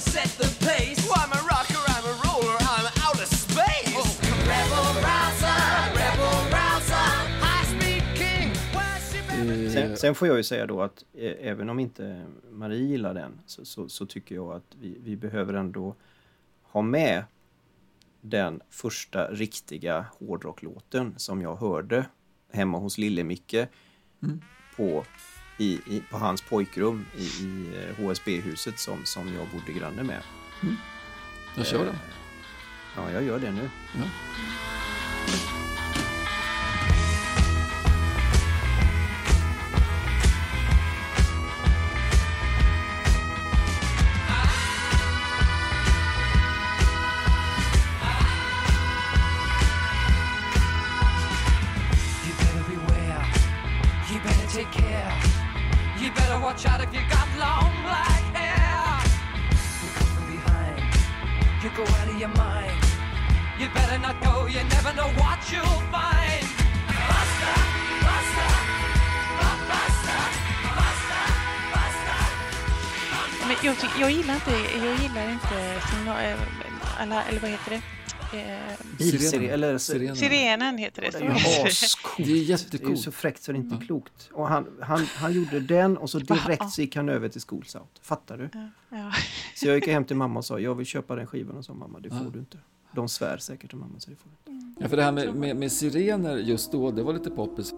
[0.00, 1.08] Face that's gonna set the pace?
[1.08, 4.20] Well, I'm a rocker, I'm a roller, I'm out of space.
[4.46, 5.60] Rebel rouser,
[5.94, 7.08] rebel rouser,
[7.40, 11.70] high speed king, worship every Sen, sen får jag ju säga då att eh, även
[11.70, 15.94] om inte Marie gillar den så, så, så tycker jag att vi, vi behöver ändå
[16.62, 17.24] ha med
[18.20, 22.06] den första riktiga hårdrocklåten som jag hörde
[22.52, 23.68] hemma hos Lille-Micke
[24.76, 25.04] på,
[25.58, 30.22] i, i, på hans pojkrum i, i eh, HSB-huset som, som jag bodde granne med.
[31.54, 31.96] Jag kör den.
[32.96, 33.70] Ja, jag gör det nu.
[33.94, 34.04] Ja.
[74.48, 77.82] Inte, jag gillar inte signal, eh, alla, eller vad heter det?
[78.32, 78.58] Eh,
[78.98, 80.16] Bilserie, eller Sirenerna.
[80.16, 81.10] Sirenen heter det.
[81.10, 81.30] Det är ju
[81.68, 82.16] ascoolt.
[82.16, 83.00] Det är Det är jättecoolt.
[83.00, 84.30] så fräckt så det är inte klokt.
[84.32, 87.74] Och han, han, han gjorde den och så direkt så gick han över till Schools
[87.74, 87.98] Out.
[88.02, 88.48] Fattar du?
[88.96, 89.12] Ja.
[89.54, 91.74] Så jag gick hem till mamma och sa jag vill köpa den skivan och sa
[91.74, 92.58] mamma det får du inte.
[92.92, 94.82] De svär säkert till mamma så det får du inte.
[94.82, 97.72] Ja, för det här med, med, med sirener just då, det var lite poppis.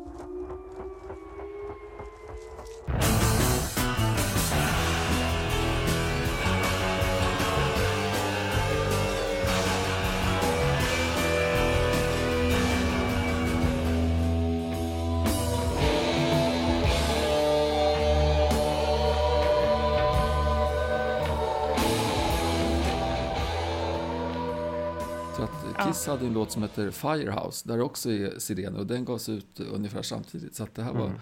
[26.01, 29.29] Kiss hade en låt som heter Firehouse, där det också är sirener och den gavs
[29.29, 30.55] ut ungefär samtidigt.
[30.55, 31.13] Så att det här var,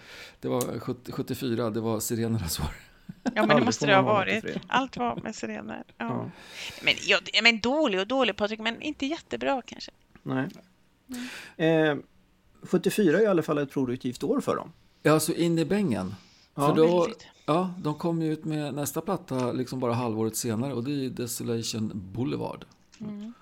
[0.40, 2.66] det var 70, 74, det var sirenernas år.
[3.34, 4.44] Ja, men det måste det ha varit.
[4.68, 5.84] Allt var med sirener.
[5.86, 5.94] Ja.
[6.06, 6.30] Ja.
[6.82, 9.90] Men, ja, det- men dålig och dålig Patrik, men inte jättebra kanske.
[10.22, 10.48] Nej.
[11.56, 11.96] Eh,
[12.62, 14.72] 74 är i alla fall ett produktivt år för dem.
[15.02, 16.14] Ja, så in i bängen.
[16.54, 16.68] Ja.
[16.68, 17.26] För då, Väldigt.
[17.46, 21.10] ja, de kom ju ut med nästa platta liksom bara halvåret senare och det är
[21.10, 22.64] Desolation Boulevard.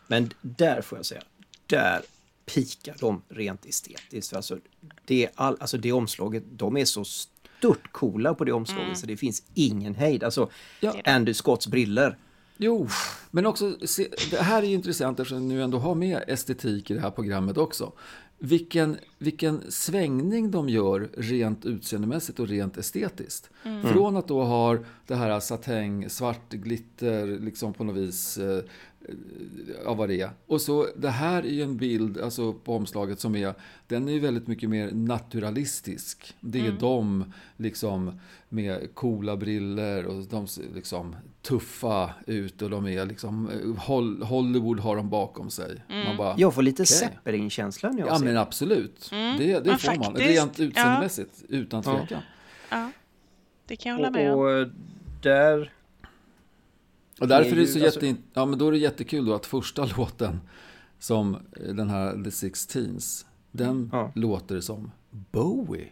[0.06, 1.22] Men där får jag säga,
[1.66, 2.02] där
[2.46, 4.36] pikar de rent estetiskt.
[4.36, 4.58] Alltså
[5.04, 9.16] det, all, alltså det omslaget, de är så stört coola på det omslaget så det
[9.16, 10.24] finns ingen hejd.
[10.24, 10.94] Alltså Ja.
[11.04, 12.16] Andy Scotts briller.
[12.56, 12.88] Jo,
[13.30, 16.94] men också, se, det här är ju intressant eftersom ni ändå har med estetik i
[16.94, 17.92] det här programmet också.
[18.38, 23.50] Vilken, vilken svängning de gör rent utseendemässigt och rent estetiskt.
[23.92, 28.60] Från att då ha det här satäng, svart glitter, liksom på något vis, eh,
[29.84, 30.30] ja vad det är.
[30.46, 33.54] Och så det här är ju en bild, alltså på omslaget som är,
[33.88, 36.34] den är ju väldigt mycket mer naturalistisk.
[36.40, 37.24] Det är de
[37.56, 43.84] liksom med coola briller och de ser liksom tuffa ut och de är liksom, eh,
[43.86, 45.84] Hol- Hollywood har de bakom sig.
[46.06, 46.96] Man bara, Jag får lite Okej.
[46.96, 48.40] Zeppelin-känsla när jag Ja ser men det.
[49.12, 49.38] Absolut.
[49.64, 50.04] Det, det får man.
[50.04, 50.28] faktiskt.
[50.28, 51.98] Rent utseendemässigt, utan Ja.
[51.98, 52.22] tvekan.
[52.70, 52.90] Ja,
[53.66, 54.38] det kan jag hålla Och, med om.
[54.38, 54.66] och eh,
[55.22, 55.72] där...
[57.20, 59.46] Och därför är Det så alltså- jätte, ja, men då är det jättekul då att
[59.46, 60.40] första låten
[60.98, 64.12] som eh, den här The Sixteens Den Ja.
[64.14, 65.88] låter som Bowie.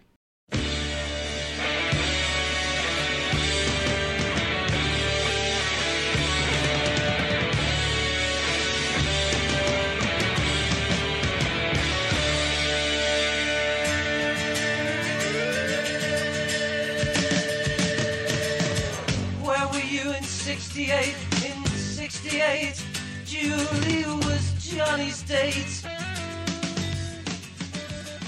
[20.59, 21.47] 68?
[21.47, 22.85] In 68,
[23.27, 25.89] Julie was Johnny's date.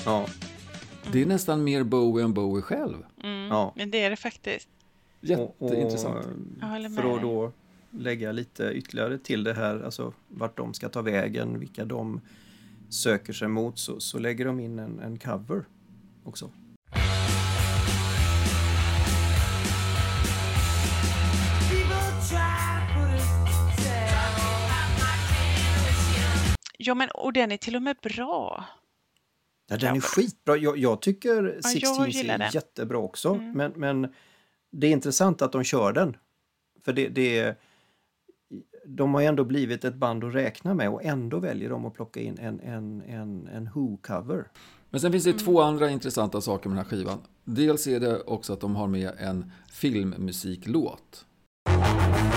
[0.04, 0.26] Ja,
[1.12, 2.96] Det är nästan mer Bowie än Bowie själv.
[3.50, 3.72] ja.
[3.76, 4.68] Men det är det faktiskt.
[5.20, 6.26] Jätteintressant.
[6.62, 7.52] Håller med för att då
[7.90, 12.20] lägga lite ytterligare till det här, alltså vart de ska ta vägen, vilka de
[12.88, 15.64] söker sig mot, så, så lägger de in en, en cover
[16.24, 16.50] också.
[26.78, 28.64] Ja, men och den är till och med bra.
[29.68, 30.56] Ja, den är skitbra.
[30.56, 32.50] Jag, jag tycker Ja, jag 16 gillar är den.
[32.52, 33.52] jättebra också, Mm.
[33.52, 34.12] men, men
[34.70, 36.16] det är intressant att de kör den.
[36.84, 37.56] För det, det är,
[38.86, 41.94] de har ju ändå blivit ett band att räkna med och ändå väljer de att
[41.94, 44.44] plocka in en, en, en, en Who-cover.
[44.90, 47.18] Men sen finns det två andra intressanta saker med den här skivan.
[47.44, 51.26] Dels är det också att de har med en filmmusiklåt.
[51.64, 52.35] Alltså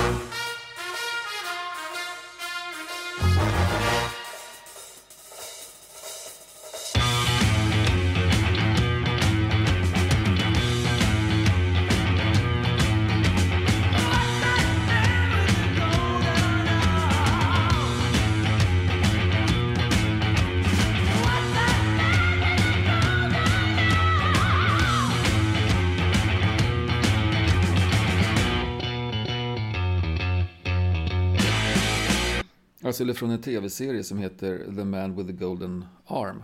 [33.02, 36.44] eller från en tv-serie som heter The Man with the Golden Arm.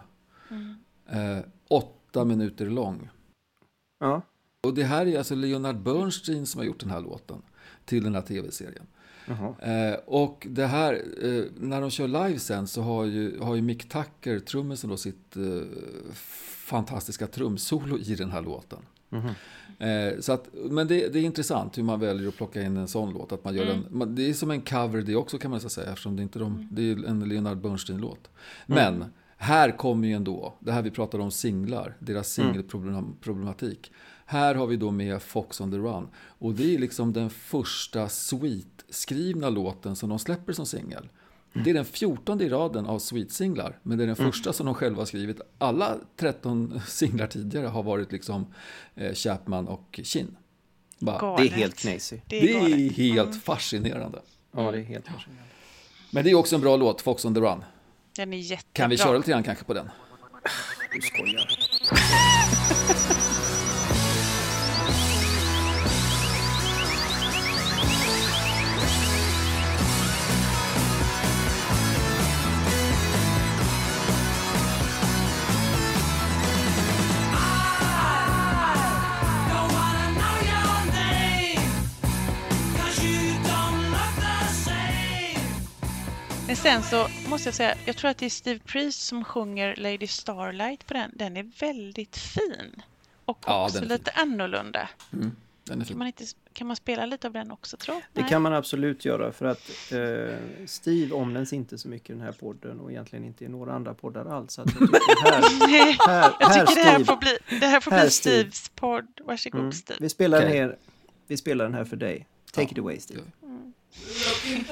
[1.10, 3.10] Eh, åtta minuter lång.
[4.00, 4.22] Ja,
[4.64, 7.42] Och det här är alltså Leonard Bernstein som har gjort den här låten
[7.86, 8.88] till den här tv-serien.
[9.60, 13.62] Eh, och det här, eh, när de kör live sen så har ju, har ju
[13.62, 15.62] Mick Tucker, trummisen då, sitt eh,
[16.66, 18.80] fantastiska trumsolo i den här låten.
[19.86, 22.88] Eh, så att, men det, det är intressant hur man väljer att plocka in en
[22.88, 23.32] sån låt.
[23.32, 25.90] Att man gör en, man, det är som en cover det också kan man säga,
[25.90, 28.30] eftersom det inte de, det är en Leonard Bernstein-låt.
[28.66, 29.06] Men
[29.38, 33.92] här kommer ju ändå, det här vi pratade om singlar, deras singelproblematik.
[34.26, 36.08] Här har vi då med Fox on the Run.
[36.16, 41.10] Och det är liksom den första Sweet-skrivna låten som de släpper som singel.
[41.64, 44.76] Det är den 14 i raden av Sweet-singlar, men det är den första som de
[44.76, 45.42] själva har skrivit.
[45.58, 48.54] Alla 13 singlar tidigare har varit liksom
[48.96, 50.38] eh, Chapman och Chin.
[51.00, 51.38] Bara.
[51.38, 52.20] Det är helt knasy.
[52.28, 54.22] Det är det är helt fascinerande.
[54.52, 55.44] Ja, det är helt fascinerande.
[56.12, 57.64] Men det är också en bra låt, Fox on the Run.
[58.16, 58.70] Den är jättebra.
[58.74, 59.90] Kan vi köra lite grann kanske på den?
[60.94, 62.65] Du skojar.
[86.48, 89.76] Men sen så måste jag säga, jag tror att det är Steve Priest som sjunger
[89.76, 91.12] Lady Starlight på den.
[91.14, 92.82] Den är väldigt fin.
[93.26, 94.90] Och Ja, också den är lite annorlunda.
[95.10, 95.32] Den
[95.68, 95.98] är Kan fin.
[95.98, 99.32] man, inte, kan man spela lite av den också tror Det kan man absolut göra
[99.32, 103.46] för att eh, Steve omnämns inte så mycket i den här podden och egentligen inte
[103.46, 104.54] i några andra poddar alls.
[104.54, 107.66] Så att jag tycker här, Nej, här, jag här tycker det här får bli, det
[107.68, 108.36] här får Här, bli Steve.
[108.52, 109.08] Steves podd.
[109.26, 109.98] Varsågod mm, Steve.
[110.02, 110.50] vi, spelar Okej.
[110.60, 110.78] ner,
[111.28, 112.28] vi spelar den här för dig.
[112.52, 113.22] Take it away Steve.
[114.46, 114.66] Looking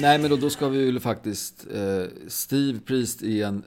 [0.00, 1.66] Nej, men då, då ska vi ju faktiskt...
[1.74, 3.64] Eh, Steve Priest är en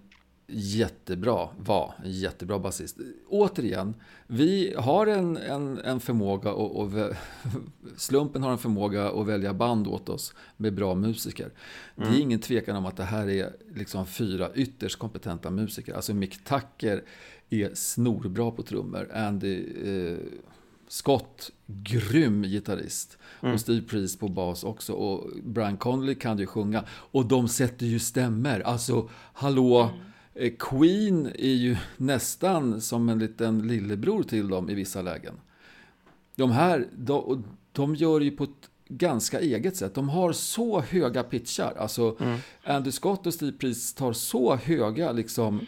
[0.47, 2.97] jättebra, var en jättebra basist.
[3.29, 3.93] Återigen,
[4.27, 7.15] vi har en, en, en förmåga och, och vä-
[7.97, 11.49] slumpen har en förmåga att välja band åt oss med bra musiker.
[11.95, 15.93] Det är ingen tvekan om att det här är liksom fyra ytterst kompetenta musiker.
[15.93, 17.03] Alltså Mick Tucker
[17.49, 19.11] är snorbra på trummor.
[19.13, 20.17] Andy eh,
[20.91, 23.17] Scott, grym gitarrist.
[23.39, 24.93] Och Steve Priest på bas också.
[24.93, 26.83] Och Brian Conley kan ju sjunga.
[26.89, 28.59] Och de sätter ju stämmer.
[28.59, 29.89] Alltså, hallå.
[30.35, 35.33] eh, Queen är ju nästan som en liten lillebror till dem i vissa lägen.
[36.35, 39.95] De här, de, de gör ju på ett ganska eget sätt.
[39.95, 41.73] De har så höga pitchar.
[41.77, 42.17] Alltså,
[42.63, 45.59] Andy Scott och Steve Priest tar så höga liksom...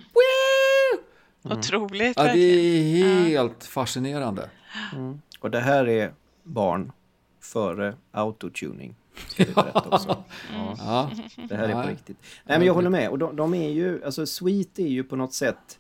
[1.43, 2.83] Otroligt Ja, det är
[3.23, 4.49] helt fascinerande.
[5.39, 6.91] Och det här är barn
[7.39, 8.95] före autotuning.
[9.27, 10.23] Ska vi berätta också.
[10.53, 11.11] Ja, Ja,
[11.49, 12.17] det här är på riktigt.
[12.45, 13.09] Nej men jag håller med.
[13.09, 15.79] Och de, de är ju, alltså Sweet är ju på något sätt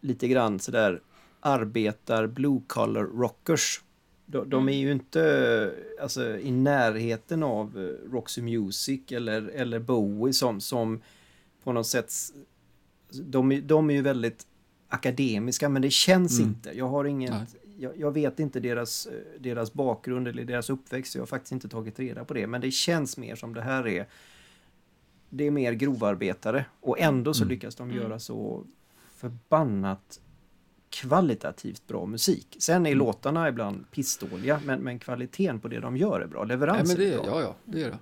[0.00, 1.00] lite grann sådär
[1.40, 3.80] arbetar blue collar rockers.
[4.26, 10.32] De, de är ju inte alltså, i närheten av eh, Roxy Music eller, eller Bowie
[10.32, 11.00] som, som
[11.64, 12.12] på något sätt
[13.10, 14.46] de, är- de är ju väldigt
[14.88, 16.48] akademiska men det känns Mm.
[16.50, 16.78] inte.
[16.78, 17.56] Jag har inget.
[17.78, 21.14] Jag, jag vet inte deras, eh, deras bakgrund eller deras uppväxt.
[21.14, 22.46] Jag har faktiskt inte tagit reda på det.
[22.46, 24.06] Men det känns mer som det här är
[25.30, 28.64] det är mer grovarbetare och ändå så lyckas de göra så
[29.16, 30.20] förbannat
[30.90, 32.56] kvalitativt bra musik.
[32.60, 36.40] Sen är låtarna ibland pissdåliga men, men kvaliteten på det de gör är bra.
[36.40, 37.26] Nej, Leveransen men det, är bra.
[37.26, 37.98] ja, ja, det är det.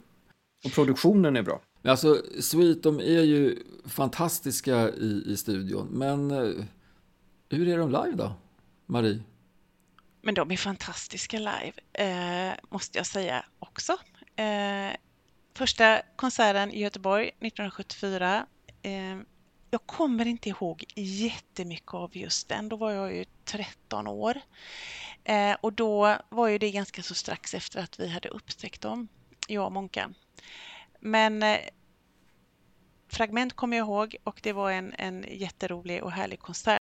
[0.64, 1.60] Och produktionen är bra.
[1.82, 5.88] Men Alltså, Sweet, de är ju fantastiska i, i studion.
[5.90, 6.64] Men eh,
[7.48, 8.32] hur är de live då,
[8.86, 9.22] Marie?
[10.26, 13.96] Men de är fantastiska live, eh, måste jag säga också.
[14.36, 14.96] Eh,
[15.54, 18.46] första konserten i Göteborg 1974.
[18.82, 19.16] Eh,
[19.70, 22.68] jag kommer inte ihåg jättemycket av just den.
[22.68, 24.40] Då var jag ju 13 år.
[25.24, 29.08] Eh, och då var ju det ganska så strax efter att vi hade upptäckt dem,
[29.48, 30.10] jag och Monka.
[31.00, 31.58] Men eh,
[33.08, 36.85] fragment kommer jag ihåg och det var en, en jätterolig och härlig konsert.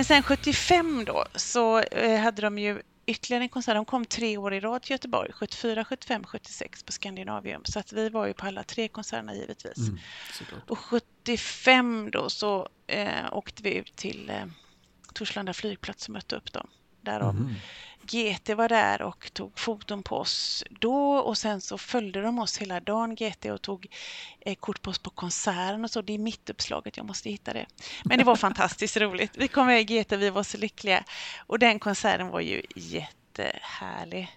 [0.00, 3.74] Men sen 75 då så eh, hade de ju ytterligare en konsert.
[3.74, 7.62] De kom tre år i rad till Göteborg, 74, 75, 76 på Scandinavium.
[7.64, 9.78] Så att vi var ju på alla tre konserterna givetvis.
[9.78, 9.98] Mm.
[10.68, 14.44] Och 75 då så eh, åkte vi ut till eh,
[15.14, 16.66] Torslanda flygplats och mötte upp dem.
[17.00, 17.54] Därav Mhm.
[18.02, 22.58] GT var där och tog foton på oss då och sen så följde de oss
[22.58, 23.86] hela dagen GT och tog
[24.40, 26.02] eh, kort på oss på konserten och så.
[26.02, 27.66] Det är mitt uppslaget, jag måste hitta det.
[28.04, 29.32] Men det var fantastiskt roligt.
[29.36, 31.04] Vi kom med i GT, vi var så lyckliga.
[31.46, 34.36] Och den konserten var ju jättehärlig.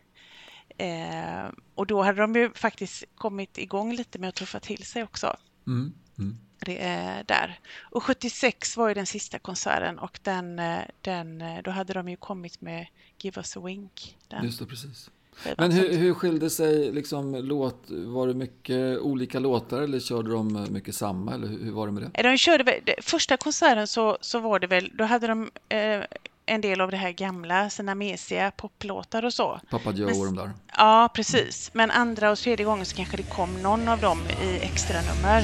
[0.77, 5.03] Eh, och då hade de ju faktiskt kommit igång lite med att tuffa till sig
[5.03, 5.37] också.
[5.67, 6.37] Mm, mm.
[6.65, 7.59] Det är där.
[7.81, 12.09] Och 76 var ju den sista konserten och den, eh, den, eh, då hade de
[12.09, 12.87] ju kommit med
[13.23, 14.15] Give us a wink.
[14.27, 15.09] Den Just det, precis.
[15.57, 17.83] Men hur, hur skilde sig liksom låt?
[17.89, 21.33] Var det mycket olika låtar eller körde de mycket samma?
[21.33, 22.11] Eller hur, hur var det med det?
[22.23, 25.99] Eh, De körde första konserten så, så var det väl, då hade de eh,
[26.45, 29.59] en del av det här gamla, sina mesiga poplåtar och så.
[29.69, 30.51] Papa Joe Men- och de där?
[30.77, 31.71] Ja, precis.
[31.73, 35.43] Men andra och tredje gången så kanske det kom någon av dem i extra nummer.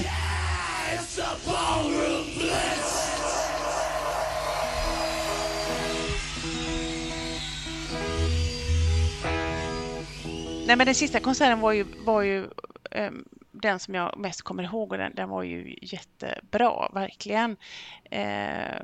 [10.69, 12.47] Nej, men den sista konserten var ju, var ju
[12.91, 17.57] ehm, den som jag mest kommer ihåg och den, den var ju jättebra, verkligen.
[18.11, 18.81] Eh,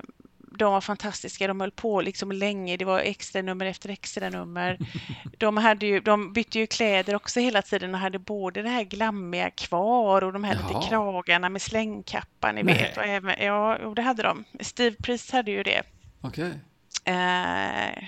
[0.58, 4.78] de var fantastiska, de höll på liksom länge, det var extra nummer efter extra nummer.
[5.38, 8.84] De, hade ju, de bytte ju kläder också hela tiden och hade både det här
[8.84, 10.68] glammiga kvar och de här Jaha.
[10.68, 12.76] lite kragarna med slängkappan, ni Nej.
[12.76, 12.98] vet.
[12.98, 14.44] Och även, ja, jo, det hade de.
[14.60, 15.82] Steve Priest hade ju det.
[16.22, 16.52] Okej.
[17.06, 18.04] Eh,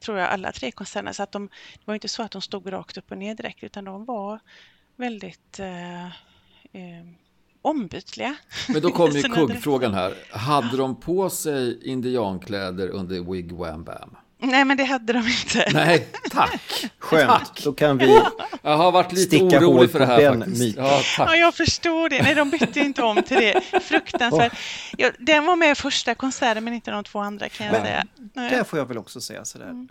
[0.00, 1.12] tror jag alla tre koncernerna.
[1.12, 3.62] Så att de, det var inte så att de stod rakt upp och ner direkt
[3.64, 4.40] utan de var
[4.96, 7.06] väldigt eh, eh,
[7.62, 8.36] ombytliga.
[8.68, 10.14] Men då kommer ju kuggfrågan här.
[10.30, 14.16] Hade de på sig indiankläder under Wig Wham Bam?
[14.46, 15.70] Nej, men det hade de inte.
[15.72, 16.90] Nej, tack.
[16.98, 18.20] Skönt, då kan vi
[18.62, 20.76] Jag har varit lite Sticka orolig för det här den faktiskt.
[20.76, 21.36] Ja, Ja, tack.
[21.38, 22.22] jag förstår det.
[22.22, 23.80] Nej, de bytte inte om till det.
[23.82, 24.52] Fruktansvärt.
[24.98, 28.04] Ja, den var med första konserten, men inte de två andra kan jag Men- säga.
[28.50, 29.86] Där får jag väl också säga sådär.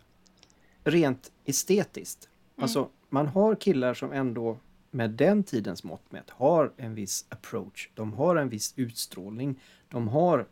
[0.83, 2.27] Rent estetiskt.
[2.61, 4.57] Alltså, man har killar som ändå
[4.91, 7.89] med den tidens mått mätt har en viss approach.
[7.93, 9.59] De har en viss utstrålning.
[9.89, 10.45] De har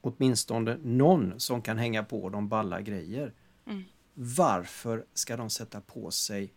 [0.00, 3.32] åtminstone någon som kan hänga på de balla grejer.
[4.14, 6.52] Varför ska de sätta på sig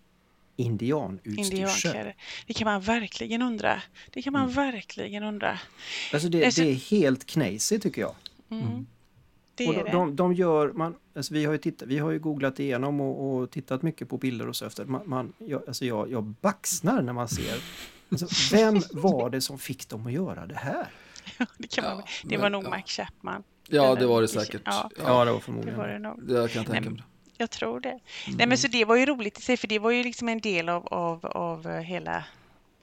[0.55, 2.14] indianutstyrsel?
[2.47, 3.82] Det kan man verkligen undra.
[4.12, 4.55] Det kan man Mm.
[4.55, 5.60] verkligen undra.
[6.14, 8.16] Alltså det, Alltså- det är helt knasigt tycker jag.
[8.49, 8.88] Mm.
[9.55, 9.91] Det Och de, det.
[9.91, 13.36] de, de gör, man, alltså vi, har ju tittat, vi har ju googlat igenom och,
[13.41, 14.86] och tittat mycket på bilder och så efter.
[14.86, 17.57] Man, man, jag, alltså jag, jag baxnar när man ser.
[18.12, 20.88] Alltså, vem var det som fick dem att göra det här?
[21.57, 22.76] det, kan man, Ja, det men- var nog ja.
[22.76, 23.43] Mike Chapman.
[23.70, 24.61] Ja, det var det säkert.
[24.65, 26.24] Ja, Ja, det var det förmodligen var det nog.
[26.28, 27.03] Det jag kan tänka Nej, mig.
[27.38, 27.89] Jag tror det.
[27.89, 28.01] Nej,
[28.36, 28.49] Mm.
[28.49, 30.70] men så det var ju roligt i sig, för det var ju liksom en del
[30.70, 32.24] av, av, av eh, hela,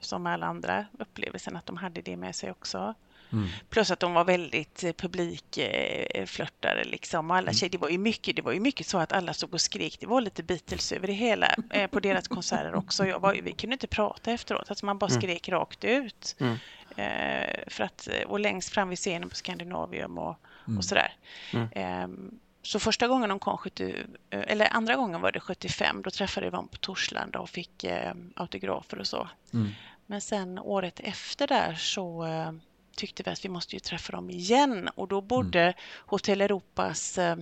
[0.00, 2.94] som alla andra upplevelsen, att de hade det med sig också.
[3.32, 3.48] Mm.
[3.70, 7.30] Plus att de var väldigt eh, publikflörtare liksom.
[7.30, 7.54] Och alla Mm.
[7.54, 9.96] tjejer, det var ju mycket, det var ju mycket så att alla stod och skrek.
[10.00, 13.06] Det var lite Beatles över det hela eh, på deras konserter också.
[13.06, 16.36] Jag var, vi kunde inte prata efteråt, alltså man bara skrek rakt ut.
[16.38, 16.56] Mm.
[16.96, 20.36] Eh, för att, och längst fram vid scenen på Scandinavium och,
[20.78, 21.12] och sådär.
[21.52, 21.68] Mm.
[21.72, 23.94] Ehm, så första gången de kom, 70,
[24.30, 27.84] eh, eller andra gången var det 75, då träffade vi dem på Torslanda och fick
[27.84, 29.28] eh, autografer och så.
[29.52, 29.68] Mm.
[30.06, 32.52] Men sen året efter där så eh,
[32.96, 35.74] tyckte vi att vi måste ju träffa dem igen och då bodde
[36.06, 37.36] Hotell Europas eh,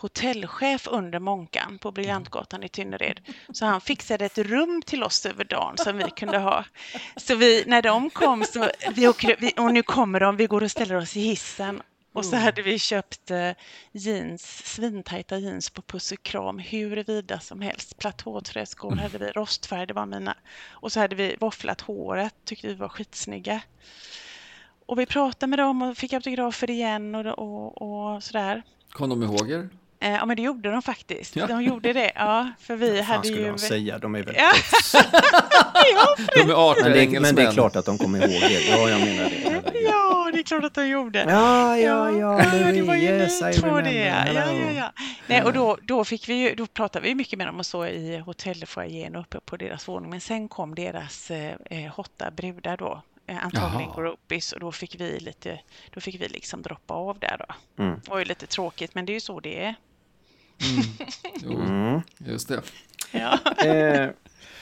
[0.00, 3.20] hotellchef under Månkan på Briljantgatan i Tynnered.
[3.52, 6.64] Så han fixade ett rum till oss över dagen som vi kunde ha.
[7.16, 10.62] Så vi, när de kom så, vi åker, vi, och nu kommer de, vi går
[10.62, 11.82] och ställer oss i hissen.
[12.12, 13.50] Och så hade vi köpt eh,
[13.92, 17.98] jeans, svintajta jeans på Puss och Kram, hur vida som helst.
[17.98, 20.36] Platåträskor hade vi, rostfärg, det var mina.
[20.70, 23.60] Och så hade vi våfflat håret, tyckte vi var skitsnygga.
[24.86, 28.62] Och vi pratade med dem och fick autografer igen och, och, och sådär.
[28.90, 29.68] Kom de ihåg er?
[30.00, 31.36] Eh, ja, men det gjorde de faktiskt.
[31.36, 31.46] Ja.
[31.46, 32.48] De gjorde det, ja.
[32.60, 33.50] För vi Vad fan hade skulle ju...
[33.50, 33.98] de säga?
[33.98, 34.34] De är väl...
[34.38, 34.52] Ja.
[35.94, 38.70] ja, De är artiga Men det, men det är klart att de kommer ihåg er.
[38.70, 39.62] Ja, jag menar det.
[39.90, 41.24] Ja, det är klart att de gjorde.
[41.28, 43.94] Ja, ja, ja, ja, det var ju yes, ni två det.
[43.94, 44.92] Ja, ja, ja.
[45.26, 47.86] Nej, och då, då, fick vi ju, då pratade vi mycket med dem och så
[47.86, 50.10] i hotellfoajén uppe på deras våning.
[50.10, 55.00] Men sen kom deras eh, eh, hotta brudar då, eh, antagligen groupies, och då fick
[55.00, 57.82] vi lite, då fick vi liksom droppa av där då.
[57.82, 58.00] Mm.
[58.04, 59.74] Det var ju lite tråkigt, men det är ju så det är.
[61.44, 62.00] Jo, Mm.
[62.18, 62.62] just det.
[63.12, 63.38] Ja.
[63.66, 64.10] Eh,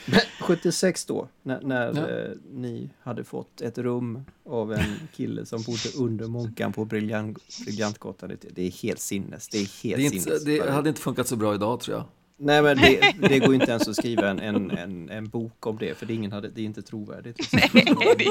[0.41, 2.09] 76 då, när, när Ja.
[2.09, 4.85] eh, ni hade fått ett rum av en
[5.15, 8.29] kille som bodde under Månkan på Briljant, Briljantgatan.
[8.29, 9.47] Det- Det är helt sinnes.
[9.47, 10.43] Det är helt Det, är inte, sinnes.
[10.43, 12.05] det hade inte funkat så bra idag tror jag.
[12.37, 15.65] Nej, men det, det går ju inte ens att skriva en, en, en, en bok
[15.67, 17.37] om det, för det är, ingen hade, det är inte trovärdigt.
[17.73, 17.95] liksom.
[18.17, 18.25] det,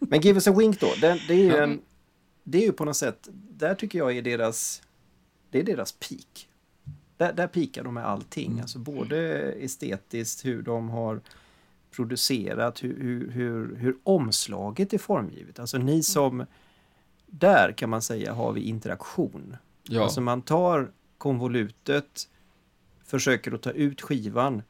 [0.00, 1.80] Men Give us a wink då, den, det är ju en...
[2.46, 4.82] Det är ju på något sätt, där tycker jag är deras...
[5.54, 6.48] Det är deras peak.
[7.16, 11.20] Där, där pikar de med allting, alltså både estetiskt, hur de har
[11.90, 15.58] producerat, hur, hur, hur, hur omslaget är formgivet.
[15.58, 16.46] Alltså ni som...
[17.26, 19.56] Där kan man säga har vi interaktion.
[19.82, 20.02] Ja.
[20.02, 22.28] Alltså man tar konvolutet,
[23.04, 24.62] försöker att ta ut skivan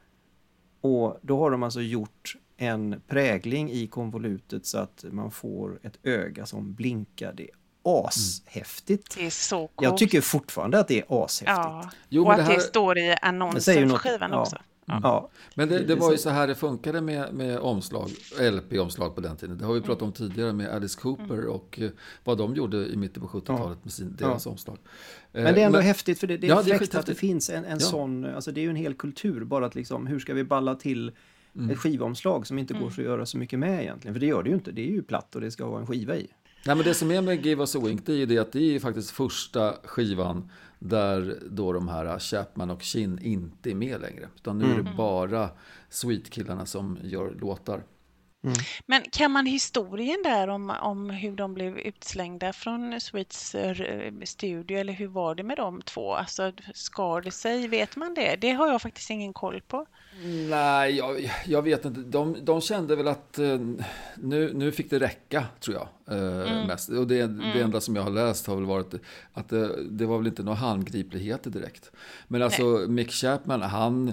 [0.81, 5.99] och då har de alltså gjort en prägling i konvolutet så att man får ett
[6.03, 7.33] öga som blinkar.
[7.33, 9.17] Det är ashäftigt.
[9.17, 9.73] det är så coolt.
[9.83, 11.49] Jag tycker fortfarande att det är ashäftigt.
[11.57, 14.41] Ja, Jo, och men att det det, här- står i Det annonsen för skivan ja.
[14.41, 14.57] också.
[14.87, 15.31] Ja.
[15.55, 18.11] Men det, det Det- var ju det- så här det funkade med, med omslag,
[18.41, 19.59] LP-omslag på den tiden.
[19.59, 21.91] Det har vi pratat om tidigare med Alice Cooper och eh,
[22.25, 24.79] vad de gjorde i mitten på 70-talet med sin, deras omslag.
[25.33, 27.07] Eh, Men det är ändå häftigt för det, det är Ja, det är fräckt att
[27.07, 27.79] det finns en, en Ja.
[27.81, 30.75] sån, alltså det är ju en hel kultur bara att liksom, hur ska vi balla
[30.75, 31.13] till
[31.57, 31.71] Mm.
[31.71, 34.15] ett skivomslag som inte går så att göra så mycket med egentligen.
[34.15, 35.87] För det gör det ju inte, det är ju platt och det ska vara en
[35.87, 36.27] skiva i.
[36.67, 38.53] Nej, men det som är med Give Us A Wink det är ju det att
[38.53, 44.01] det är faktiskt första skivan där då de här Chapman och Chin inte är med
[44.01, 44.29] längre.
[44.37, 44.85] Utan nu är Mm.
[44.85, 45.49] det bara
[45.91, 47.83] Sweet-killarna som gör låtar.
[48.87, 54.79] Men kan man historien där om, om hur de blev utslängda från Sweets eh, studio
[54.79, 56.15] eller hur var det med de två?
[56.15, 57.69] Alltså skar det sig?
[57.69, 58.37] Vet man det?
[58.41, 59.87] Det har jag faktiskt ingen koll på.
[60.51, 62.01] Nej, jag, jag vet inte.
[62.01, 63.59] De, de kände väl att eh,
[64.17, 65.89] nu, nu fick det räcka, tror jag.
[66.19, 66.89] Eh, mest.
[66.89, 68.95] Och det, det enda som jag har läst har väl varit
[69.33, 71.91] att det, det var väl inte några handgripligheter direkt.
[72.29, 74.13] Men alltså Mick Chapman, han,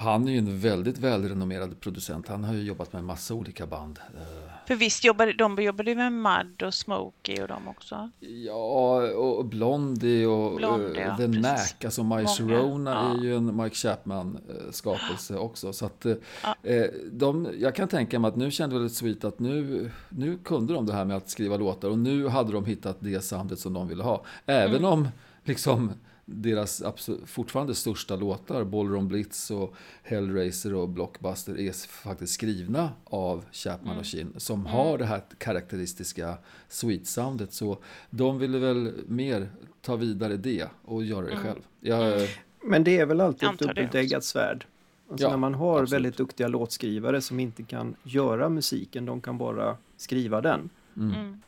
[0.00, 2.28] han är ju en väldigt välrenommerad producent.
[2.28, 3.98] Han har ju jobbat med en massa olika band.
[4.16, 4.22] Eh,
[4.66, 8.10] För visst jobbade de jobbade med Mud och Smokey och de också?
[8.20, 11.40] Ja, och Blondie och Blondie, eh, ja, The precis.
[11.40, 13.18] Knack, alltså My Sharona ja.
[13.18, 15.72] är ju en Mike Chapman-skapelse också.
[15.72, 16.06] Så att
[16.42, 16.54] Ja.
[16.70, 20.74] eh, de, jag kan tänka mig att nu kände väl Sweet att nu, nu kunde
[20.74, 23.72] de det här med att skriva låtar och nu hade de hittat det soundet som
[23.72, 24.24] de ville ha.
[24.46, 24.84] Även Mm.
[24.92, 25.08] om
[25.44, 25.92] liksom
[26.30, 26.82] deras
[27.24, 34.04] fortfarande största låtar, Ballroom Blitz och Hellraiser och Blockbuster, är faktiskt skrivna av Chapman och
[34.04, 37.52] Chin som har det här karaktäristiska sweet-soundet.
[37.52, 37.78] Så
[38.10, 39.48] de ville väl mer
[39.80, 41.60] ta vidare det och göra det själv.
[41.80, 42.28] Jag,
[42.64, 44.66] Men det är väl alltid ett dubbeldäggat svärd.
[45.10, 45.92] Alltså Ja, när man har absolut.
[45.92, 50.70] väldigt duktiga låtskrivare som inte kan göra musiken, de kan bara skriva den.
[50.96, 51.40] Mm.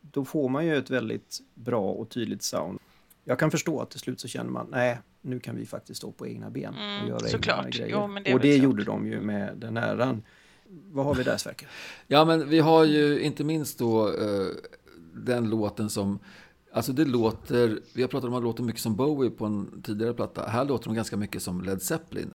[0.00, 2.78] Då får man ju ett väldigt bra och tydligt sound.
[3.24, 6.12] Jag kan förstå att till slut så känner man, nej, nu kan vi faktiskt stå
[6.12, 7.58] på egna ben och Mm, göra såklart.
[7.58, 7.90] egna grejer.
[8.00, 8.64] Jo, men det och det klart.
[8.64, 10.22] gjorde de ju med den äran
[10.92, 11.68] vad har vi där Sverker?
[12.06, 14.46] Ja, men vi har ju inte minst då eh,
[15.14, 16.18] den låten som...
[16.72, 17.80] Alltså det låter...
[17.94, 20.46] Vi har pratat om att det låter mycket som Bowie på en tidigare platta.
[20.46, 22.30] Här låter de ganska mycket som Led Zeppelin.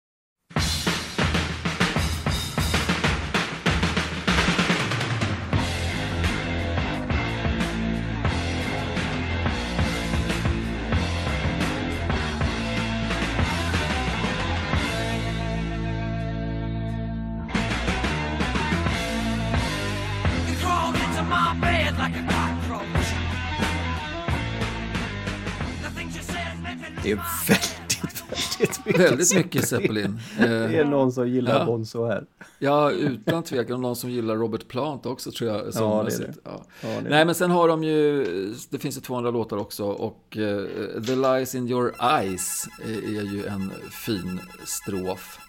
[29.10, 30.20] Väldigt mycket Zeppelin.
[30.40, 31.66] Eh, Det är någon som gillar Ja.
[31.66, 32.26] Bonzo här.
[32.60, 33.82] Ja, utan tvekan.
[33.82, 35.74] Någon som gillar Robert Plant också tror jag.
[35.74, 36.38] sångmässigt.
[36.44, 36.52] Ja.
[36.82, 37.26] Ja, det är Nej, det.
[37.26, 38.24] men sen har de ju,
[38.70, 40.66] det finns ju 200 låtar också och eh,
[41.08, 45.40] The Lies in Your Eyes är, är ju en fin strof.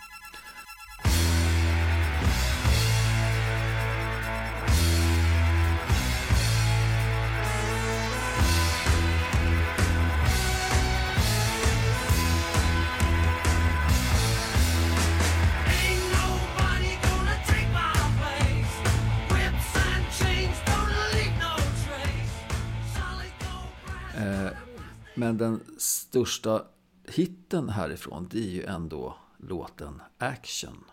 [25.33, 26.63] Men den största
[27.09, 30.85] hitten härifrån, det är ju ändå låten Action.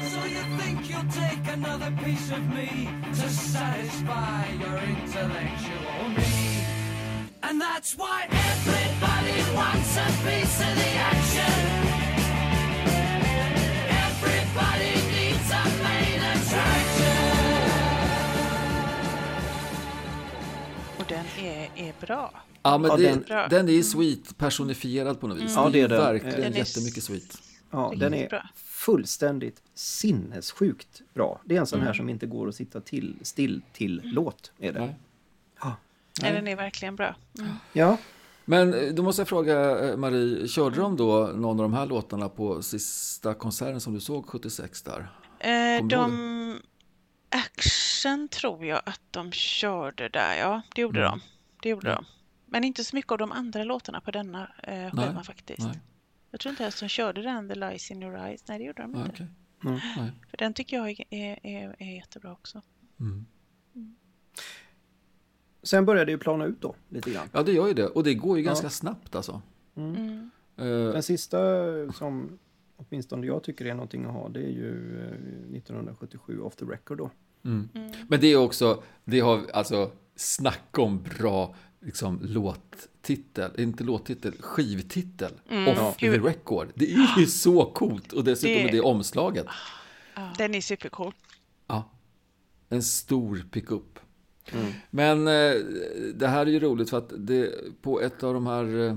[0.00, 6.66] So you think you'll take another piece of me to satisfy your intellectual need?
[7.42, 11.85] And that's why everybody wants a piece of the action.
[21.08, 22.32] Den är, är bra.
[22.62, 25.52] Ja, men Ja, det, den- den, är sweet personifierad på något vis.
[25.56, 26.00] Ja, det är den.
[26.00, 27.38] Verkligen Den är jättemycket sweet.
[27.70, 28.42] Ja, den är bra.
[28.54, 31.40] fullständigt sinnessjukt bra.
[31.44, 31.86] Det är en sån Mm.
[31.86, 34.52] här som inte går att sitta till, still till låt.
[34.58, 34.80] Är det.
[34.80, 34.94] Nej.
[36.22, 37.16] Nej, den är verkligen bra.
[37.38, 37.50] Mm.
[37.72, 37.96] Ja,
[38.44, 41.86] Men eh, då måste jag fråga eh, Marie, körde de då någon av de här
[41.86, 45.08] låtarna på sista konserten som du såg 76 där?
[45.38, 46.45] Eh, de...
[48.06, 50.62] Action tror jag att de körde där, ja.
[50.74, 51.10] Det gjorde Mm.
[51.18, 51.24] de.
[51.62, 51.94] Det gjorde Ja.
[51.94, 52.04] de.
[52.46, 55.66] Men inte så mycket av de andra låtarna på denna eh, skivan faktiskt.
[55.66, 55.80] Nej,
[56.30, 58.48] Jag tror inte ens de körde den, The Lies in Your Eyes.
[58.48, 59.10] Nej, det gjorde de inte.
[59.10, 59.26] okej.
[59.64, 59.78] Mm.
[59.96, 60.12] Nej.
[60.30, 62.62] För den tycker jag är, är, är, är jättebra också.
[63.00, 63.26] Mm.
[65.62, 67.28] sen började det ju plana ut då lite grann.
[67.32, 67.86] Ja, det gör ju det.
[67.86, 68.48] Och det går ju Ja.
[68.50, 69.42] ganska snabbt alltså.
[69.76, 70.30] Mm.
[70.56, 71.38] Eh, Den sista
[71.92, 72.38] som
[72.76, 76.98] åtminstone jag tycker är någonting att ha det är ju eh, 1977 Off the Record
[76.98, 77.10] då.
[77.46, 77.68] Mm.
[77.74, 77.92] Mm.
[78.08, 85.32] Men det är också, det har alltså snacka om bra liksom, låttitel, inte låttitel, skivtitel.
[85.48, 85.68] Mm.
[85.68, 85.94] Off Ja.
[85.98, 86.68] the record.
[86.74, 89.46] Det är ju så coolt och dessutom Det- med det omslaget.
[90.38, 91.12] Den är supercool.
[91.66, 91.90] Ja.
[92.68, 93.98] En stor pickup.
[94.90, 95.52] Men eh,
[96.14, 98.94] det här är ju roligt för att det, på ett av de här, eh,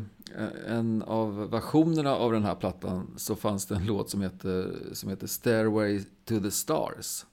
[0.68, 5.10] en av versionerna av den här plattan så fanns det en låt som heter, som
[5.10, 7.26] heter Stairway to the Stars.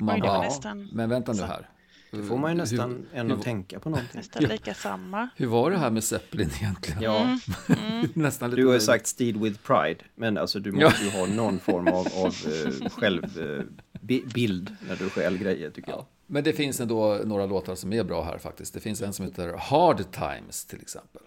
[0.00, 1.68] Man Oj, det var bara, nästan- men vänta nu här.
[2.12, 4.18] Då får man ju nästan hur, ändå hur, tänka på någonting.
[4.18, 5.28] Nästan lika samma.
[5.36, 7.02] hur var det här med Zeppelin egentligen?
[7.02, 7.38] Ja,
[8.14, 11.26] Nästan lite du har ju sagt Steed with Pride, men alltså du måste ju ha
[11.26, 15.98] någon form av, av eh, självbild när du stjäl grejer tycker jag.
[16.00, 16.06] Ja.
[16.26, 18.74] Men det finns ändå några låtar som är bra här faktiskt.
[18.74, 21.22] Det finns en som heter Hard Times till exempel.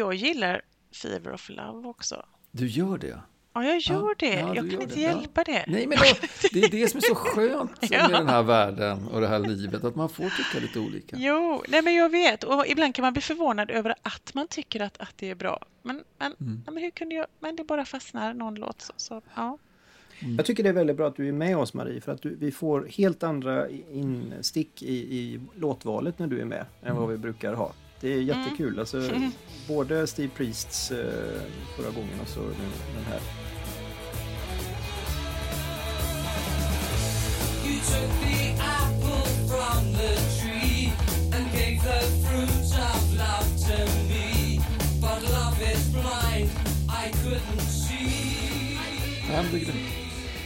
[0.00, 0.62] Jag gillar
[1.02, 2.26] Fever of Love också.
[2.50, 3.20] Du gör det?
[3.54, 4.26] Ja, jag gör det.
[4.34, 5.00] ja, jag kan inte det.
[5.00, 5.08] Ja.
[5.08, 5.64] hjälpa det.
[5.66, 6.04] Nej, men då,
[6.52, 8.08] det är det som är så skönt Ja.
[8.08, 11.16] med den här världen och det här livet, att man får tycka lite olika.
[11.18, 12.44] Jo, nej men jag vet.
[12.44, 15.64] Och ibland kan man bli förvånad över att man tycker att, att det är bra.
[15.82, 16.62] Men, men, Mm.
[16.66, 17.26] ja, men hur kunde jag...
[17.40, 18.80] Men det bara fastnar någon låt.
[18.82, 19.58] Så, så, ja.
[20.36, 22.34] Jag tycker det är väldigt bra att du är med oss Marie för att du,
[22.34, 27.16] vi får helt andra instick i, i låtvalet när du är med än vad vi
[27.16, 27.72] brukar ha.
[28.00, 28.26] Det är mm.
[28.28, 28.68] jättekul.
[28.68, 28.80] Mm.
[28.80, 29.02] Alltså,
[29.68, 31.42] både Steve Priests eh,
[31.76, 33.20] förra gången och så nu den här.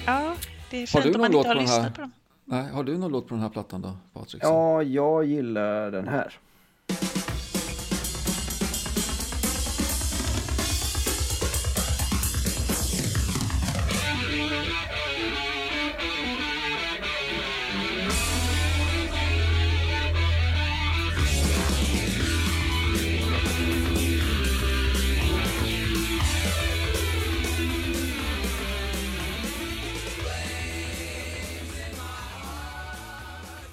[0.07, 0.36] Ja, ja,
[0.70, 2.12] det är fint om man inte har lyssnat på dem.
[2.44, 4.42] Nej, har du någon låt på den här plattan då, Patrik?
[4.44, 6.38] Ja, jag gillar den här.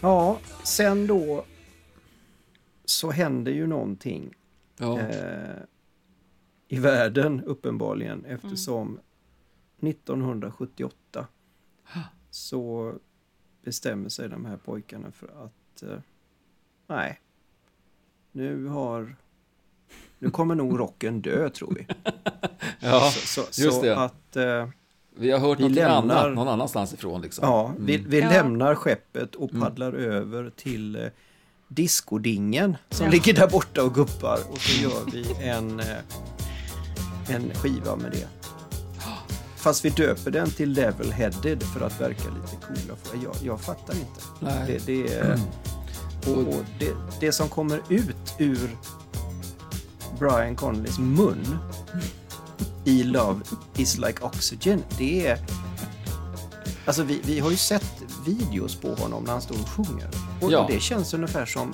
[0.02, 1.46] Ja, sen då
[2.86, 4.34] så händer ju någonting
[4.78, 5.00] Ja.
[5.00, 5.56] eh,
[6.68, 9.00] i världen uppenbarligen eftersom
[9.80, 11.28] 1978
[12.30, 12.94] så
[13.64, 16.00] bestämmer sig de här pojkarna för att eh,
[16.88, 17.20] nej,
[18.32, 19.16] nu har
[20.20, 21.88] nu kommer nog rocken dö tror vi.
[22.80, 23.98] ja, Så, så, just så det.
[23.98, 24.70] att eh,
[25.16, 27.22] Vi har hört vi något lämnar- annat någon annanstans ifrån.
[27.22, 27.48] Liksom.
[27.48, 28.30] Ja, vi, vi Ja.
[28.30, 29.62] lämnar skeppet och Mm.
[29.64, 31.02] paddlar över till eh,
[31.68, 33.12] diskodingen som Ja.
[33.12, 35.86] ligger där borta och guppar och så gör vi en, eh,
[37.36, 38.28] en skiva med det.
[39.56, 42.98] Fast vi döper den till Level Headed för att verka lite coola.
[43.24, 44.22] Jag, jag fattar inte.
[44.40, 44.64] Nej.
[44.68, 45.40] Det, det, är-
[46.28, 48.70] och, och det, det som kommer ut ur
[50.20, 51.58] Brian Conleys mun
[52.86, 53.40] i Love
[53.78, 55.38] is like oxygen, det är...
[56.86, 60.08] Alltså vi, vi har ju sett videos på honom när han står och sjunger.
[60.42, 60.66] Och Ja.
[60.70, 61.74] det känns ungefär som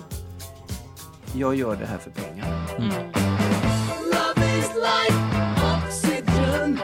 [1.35, 2.67] jag gör det här för pengar.
[4.03, 5.17] Love is like
[5.77, 6.79] oxygen.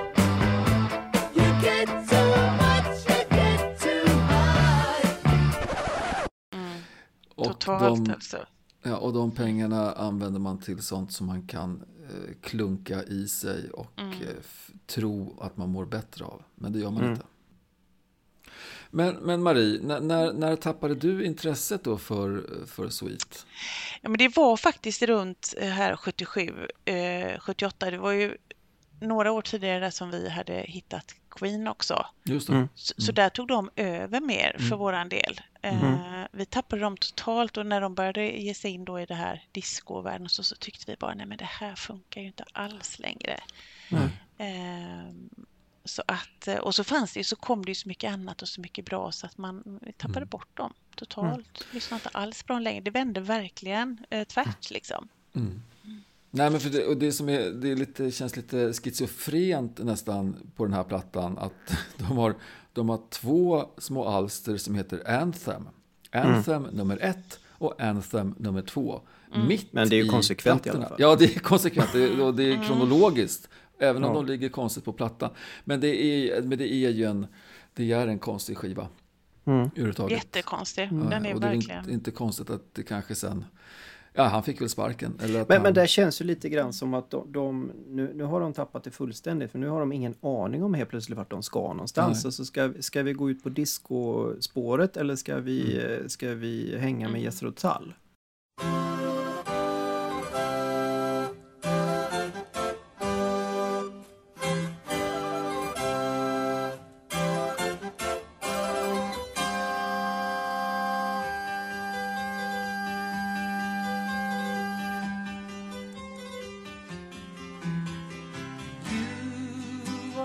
[1.36, 5.08] You get too much, you get too high.
[7.36, 8.38] Och Totalt de, alltså.
[8.84, 11.84] ja, och de pengarna använder man till sånt som man kan
[12.42, 14.12] klunka i sig och Mm.
[14.12, 14.28] eh,
[14.86, 16.44] tro att man mår bättre av.
[16.56, 17.12] Men det gör man Mm.
[17.14, 17.26] inte.
[18.90, 23.46] Men, men Marie, när, när, när tappade du intresset då för, för Sweet?
[24.02, 27.92] Ja, men det var faktiskt runt eh, här 77, eh, 78.
[27.92, 28.38] Det var ju
[29.02, 32.06] några år tidigare som vi hade hittat Queen också.
[32.24, 32.54] Just det.
[32.54, 32.70] Mm.
[32.76, 35.42] Så, så där tog de över mer för våran del.
[35.62, 35.98] Mm.
[36.32, 39.44] Vi tappade dem totalt och när de började ge sig in då i det här
[39.52, 43.40] discovärlden så, så tyckte vi bara nej men det här funkar ju inte alls längre.
[44.38, 45.30] Ehm,
[45.86, 48.42] så att, eh, och så fanns det ju, så kom det ju så mycket annat
[48.42, 50.30] och så mycket bra så att man vi tappade Mm.
[50.30, 51.68] bort dem totalt.
[51.72, 52.82] Lyssnade inte alls på dem längre.
[52.82, 55.08] Det vände verkligen eh, tvärt liksom.
[55.36, 55.62] Mm.
[56.36, 60.36] Nej, men för det, och det som är, det är lite, känns lite schizofrent nästan
[60.56, 62.36] på den här plattan att de har,
[62.74, 65.70] de har två små alster som heter Anthem.
[66.12, 69.02] Anthem nummer ett och Anthem nummer två.
[69.48, 70.86] Mitt Men det är ju i konsekvent i plattorna.
[70.86, 71.02] alla fall.
[71.02, 73.50] Ja, det är konsekvent det, är- och det är kronologiskt.
[73.80, 74.16] Även om Ja.
[74.16, 75.30] de ligger konstigt på plattan.
[75.64, 77.28] Men det är, men det är ju en,
[77.74, 78.88] det är en konstig skiva.
[79.46, 79.70] Mm.
[80.10, 80.90] Jättekonstig.
[80.92, 81.80] Den är och det är verkligen...
[81.80, 83.46] inte, inte konstigt att det kanske sen...
[84.16, 85.14] Ja, han fick väl sparken.
[85.20, 88.40] Men, han, men det känns ju lite grann som att de, de nu, nu har
[88.40, 91.44] de tappat det fullständigt för nu har de ingen aning om helt plötsligt vart de
[91.44, 92.24] ska någonstans.
[92.24, 92.28] Nej.
[92.28, 96.02] Alltså ska, ska vi gå ut på discospåret eller ska vi, Mm.
[96.02, 97.94] eh, ska vi hänga med Jethro Tull?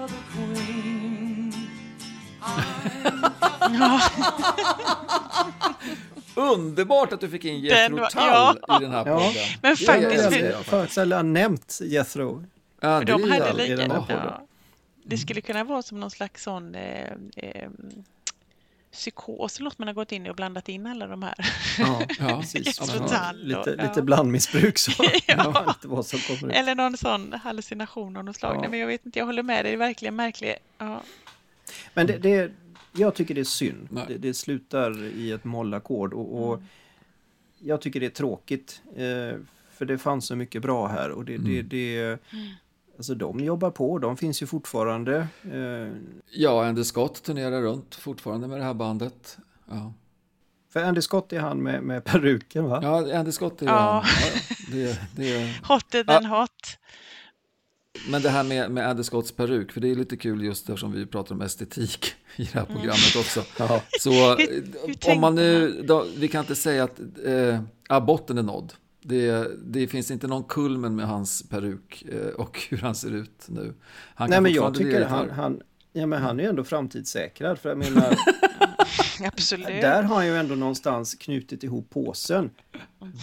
[6.34, 8.54] Underbart att du fick in Jethro Tull ja.
[8.80, 9.18] i den här Ja.
[9.18, 9.32] podden.
[9.62, 10.40] Men Det faktiskt-
[10.70, 12.44] Jag har sällan nämnt Jethro.
[12.80, 14.12] Ja, de hade jävligt- i den här lika...
[14.12, 14.42] Ja.
[15.04, 17.68] Det skulle kunna vara som någon slags sån eh, eh,
[18.92, 21.34] psykos eller något man har gått in i och blandat in alla de här.
[21.78, 22.80] Ja, Ja, precis.
[22.80, 23.84] Ja, lite, ja.
[23.84, 24.92] lite blandmissbruk så.
[25.26, 25.64] Ja.
[25.68, 26.58] Lite vad som kommer ut.
[26.58, 28.56] Eller någon sån hallucination av något slag.
[28.56, 28.60] Ja.
[28.60, 29.72] Nej, men jag vet inte, jag håller med dig.
[29.72, 30.56] Det är verkligen märkligt.
[30.78, 31.02] Ja.
[31.94, 32.52] Men det, det,
[32.92, 33.88] jag tycker det är synd.
[34.08, 36.62] Det, det slutar i ett mollackord och, och
[37.58, 38.82] jag tycker det är tråkigt.
[38.96, 39.38] Eh,
[39.72, 42.18] för det fanns så mycket bra här och det, det, det
[42.98, 45.16] Alltså de jobbar på, de finns ju fortfarande.
[45.52, 45.92] Eh,
[46.30, 49.38] Ja, Andy Scott turnerar runt fortfarande med det här bandet.
[49.70, 49.92] Ja,
[50.72, 52.80] för Andy Scott är han med, med peruken va?
[52.82, 53.72] ja Andy Scott är Ja.
[53.72, 54.04] han.
[54.04, 54.40] Ja,
[54.72, 55.60] det, det är...
[55.68, 56.50] Hotter than hot.
[58.10, 60.92] Men det här med, med Andy Scotts peruk, för det är lite kul just eftersom
[60.92, 63.42] vi pratar om estetik i det här programmet också.
[63.58, 63.82] Ja.
[64.00, 64.72] Så Hur-
[65.06, 68.72] hur om man nu, då, vi kan inte säga att eh, ja, botten är nådd.
[69.00, 73.46] Det, det finns inte någon kulmen med hans peruk eh, och hur han ser ut
[73.48, 73.74] nu.
[74.14, 77.58] Han Nej men jag tycker han, han Ja, men han är ju ändå framtidssäkrad.
[77.58, 78.16] För jag menar,
[79.24, 79.66] Absolut.
[79.66, 82.50] där har han ju ändå någonstans knutit ihop påsen.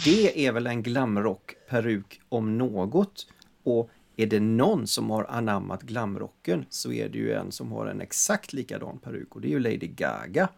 [0.06, 3.28] Det är väl en glamrock-peruk om något.
[3.64, 7.88] Och är det någon som har anammat glamrocken så är det ju en som har
[7.88, 10.50] en exakt likadan peruk och det är ju Lady Gaga.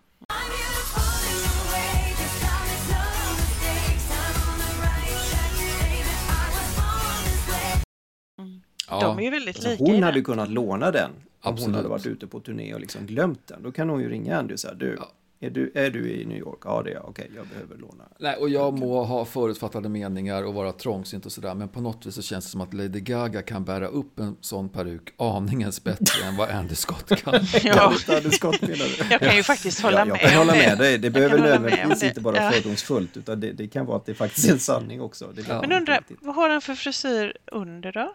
[8.89, 9.83] Ja, De är ju väldigt Alltså, lika.
[9.83, 10.23] hon hade den.
[10.23, 11.75] kunnat låna den om hon Absolut.
[11.75, 13.63] hade varit ute på turné och liksom glömt den.
[13.63, 15.11] Då kan hon ju ringa Andy och säga du, Ja.
[15.39, 16.59] är du, är du i New York?
[16.65, 18.03] Ja det är jag, okej jag behöver låna.
[18.19, 22.05] Nej, och jag må ha förutfattade meningar och vara trångsynt och sådär, men på något
[22.05, 25.83] vis så känns det som att Lady Gaga kan bära upp en sån peruk aningens
[25.83, 27.33] bättre än vad Andy Scott kan.
[27.63, 29.05] Ja, Hade Scott menar du?
[29.11, 30.59] jag kan ju faktiskt hålla Ja, med jag kan hålla det.
[30.69, 30.97] med dig.
[30.97, 32.51] Det behöver nödvändigtvis inte vara Ja.
[32.51, 35.25] fördomsfullt utan det, det kan vara att det faktiskt är en sanning också.
[35.47, 36.17] Man Men riktigt.
[36.21, 38.13] vad har han för frisyr under då?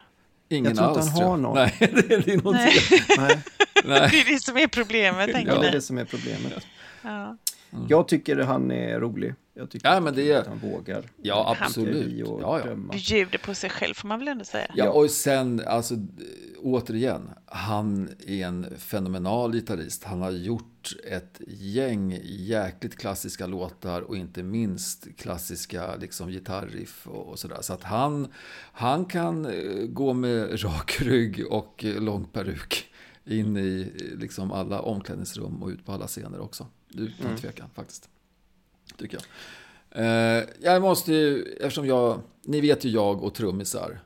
[0.53, 1.55] Ingen Jag tror inte han har någon.
[1.55, 2.53] Nej, det är, det är.
[2.53, 2.73] Nej,
[3.19, 3.43] Nej,
[3.85, 4.09] Nej.
[4.13, 6.67] det är det som är problemet, tänker ja, det är det som är problemet.
[7.03, 7.37] Ja.
[7.89, 9.35] Jag tycker han är rolig.
[9.55, 11.05] Jag tycker Ja, men det är- att han vågar.
[11.23, 12.29] Ja, absolut.
[12.29, 12.75] Och Ja, ja.
[13.09, 14.71] Bjuder på sig själv får man väl ändå säga.
[14.75, 15.95] Ja, och sen, alltså,
[16.59, 20.05] återigen, han är en fenomenal gitarrist.
[20.05, 27.29] Han har gjort ett gäng jäkligt klassiska låtar och inte minst klassiska liksom, gitarriff och,
[27.29, 27.59] och sådär.
[27.61, 28.29] Så att han,
[28.73, 32.85] han kan eh, gå med rak rygg och lång peruk
[33.25, 36.67] in i liksom, alla omklädningsrum och ut på alla scener också.
[36.95, 38.09] Utan tvekan faktiskt.
[38.99, 39.25] Tycker jag.
[39.91, 44.01] Eh, jag måste ju, eftersom jag, ni vet ju jag och trummisar.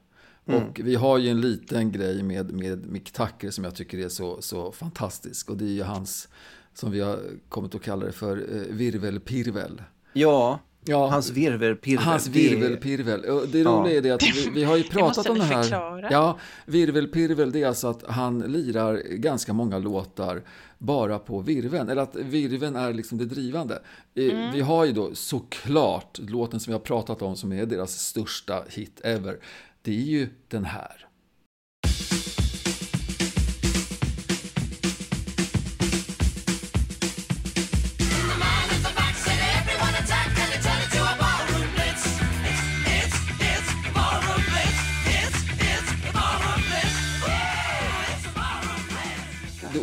[0.45, 4.09] Och vi har ju en liten grej med, med Mick Tucker som jag tycker är
[4.09, 5.51] så, så fantastisk.
[5.51, 6.29] Och det är ju hans,
[6.75, 9.83] som vi har kommit att kalla det för, eh, virvelpirvel.
[10.13, 12.05] Ja, Ja, hans virvelpirvel.
[12.05, 13.21] Hans det- virvelpirvel.
[13.53, 13.71] Det Ja.
[13.71, 15.63] roliga är det att vi, vi har ju pratat måste om det här.
[15.63, 16.09] förklara.
[16.11, 20.43] Ja, virvelpirvel det är alltså att han lirar ganska många låtar
[20.79, 21.89] bara på virveln.
[21.89, 23.75] Eller att virveln är liksom det drivande.
[24.15, 27.99] Eh, Vi har ju då såklart låten som vi har pratat om som är deras
[27.99, 29.39] största hit ever.
[29.83, 31.07] Det är ju den här.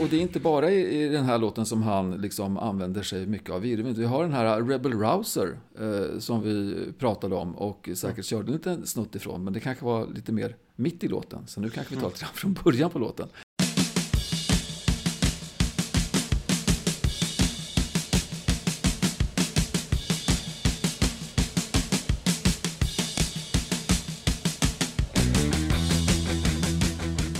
[0.01, 3.25] Och det är inte bara i, i den här låten som han liksom använder sig
[3.27, 3.93] mycket av virveln.
[3.93, 8.53] Vi har den här Rebel Rouser eh, som vi pratade om och säkert körde en
[8.53, 9.43] liten snutt ifrån.
[9.43, 11.47] Men det kanske var lite mer mitt i låten.
[11.47, 13.27] Så nu kanske vi tar lite grann från början på låten.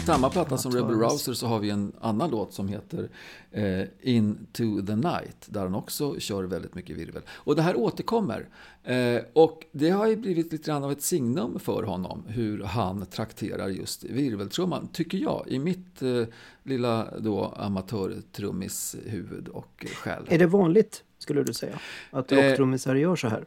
[0.06, 3.10] Samma platta som Rebel Rouser så har vi en annan låt som heter
[3.52, 5.46] eh, Into the Night.
[5.46, 7.22] Där han också kör väldigt mycket virvel.
[7.30, 8.48] Och det här återkommer.
[8.84, 12.24] Eh, och det har ju blivit lite grann av ett signum för honom.
[12.28, 14.88] Hur han trakterar just virveltrumman.
[14.88, 15.46] Tycker jag.
[15.48, 16.24] I mitt eh,
[16.64, 20.24] lilla då amatörtrummis huvud och själ.
[20.28, 21.80] Är det vanligt, skulle du säga?
[22.12, 23.46] Att Eh, rocktrummisar gör så här?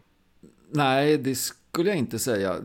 [0.70, 2.56] Nej, det skulle jag inte säga.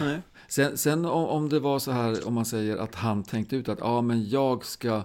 [0.00, 0.18] Nej.
[0.50, 3.68] Sen, sen om, om det var så här, om man säger att han tänkte ut
[3.68, 5.02] att ja, men jag ska...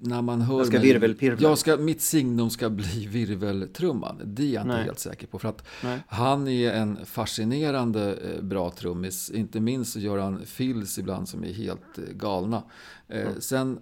[0.00, 1.36] När man hör Jag ska mig-.
[1.40, 4.20] Jag ska, mitt signum ska bli virveltrumman.
[4.24, 4.84] Det är jag inte Nej.
[4.84, 5.38] helt säker på.
[5.38, 5.98] För att Nej.
[6.08, 9.30] han är en fascinerande eh, bra trummis.
[9.30, 12.62] Inte minst så gör han fills ibland som är helt eh, galna.
[13.08, 13.78] Eh, Sen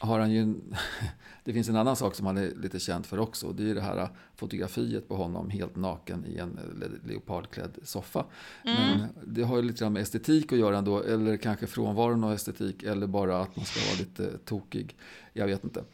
[0.00, 0.40] har han ju...
[0.42, 0.76] En,
[1.44, 3.52] det finns en annan sak som han är lite känd för också.
[3.52, 8.24] Det är det här fotografiet på honom helt naken i en le- leopardklädd soffa.
[8.64, 11.02] Men det har ju lite grann med estetik att göra ändå.
[11.02, 12.82] Eller kanske frånvaron av estetik.
[12.82, 14.96] Eller bara att man ska vara lite tokig.
[15.32, 15.84] Jag vet inte.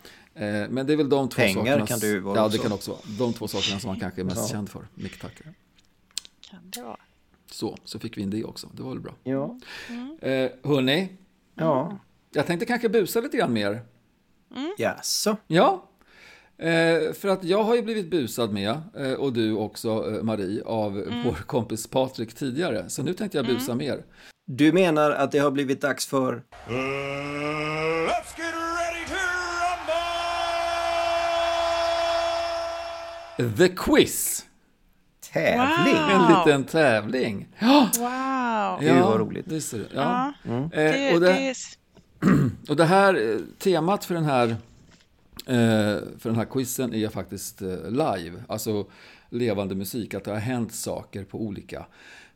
[0.71, 1.87] Men det är väl de två Pengar sakerna.
[1.87, 3.01] kan ju vara Ja, det kan också vara.
[3.19, 4.47] De två sakerna som han kanske är mest Ja.
[4.49, 4.89] känd för.
[4.95, 5.55] Mick Tucker.
[6.51, 6.97] Kan det vara.
[7.51, 8.69] Så, så fick vi in det också.
[8.73, 9.15] Det var väl bra.
[9.25, 9.59] Ja.
[10.29, 11.09] Eh, hörni,
[11.55, 11.99] Ja.
[12.33, 13.83] jag tänkte kanske busa lite grann mer.
[14.79, 15.37] Jaså?
[15.47, 15.85] Ja,
[16.59, 20.63] eh, för att jag har ju blivit busad med, eh, och du också eh, Marie,
[20.65, 20.93] av
[21.25, 22.89] vår kompis Patrik tidigare.
[22.89, 24.05] Så nu tänkte jag busa mer.
[24.47, 26.33] Du menar att det har blivit dags för...
[26.33, 26.43] let's
[28.39, 29.15] get ready to
[33.39, 33.57] rumble!
[33.57, 34.45] The Quiz!
[35.33, 35.95] Tävling?
[35.95, 36.11] Wow.
[36.11, 37.49] En liten tävling.
[37.59, 38.81] Ja, Wow!
[38.81, 39.49] Gud, vad roligt.
[39.49, 39.63] Det.
[39.95, 40.33] Ja.
[40.43, 41.57] Ja, Eh, det, och, det det, är...
[42.69, 44.49] och det här eh, temat för den här,
[45.47, 48.43] eh, för den här quizen är faktiskt eh, live.
[48.49, 48.87] Alltså
[49.31, 51.87] levande musik, att det har hänt saker på olika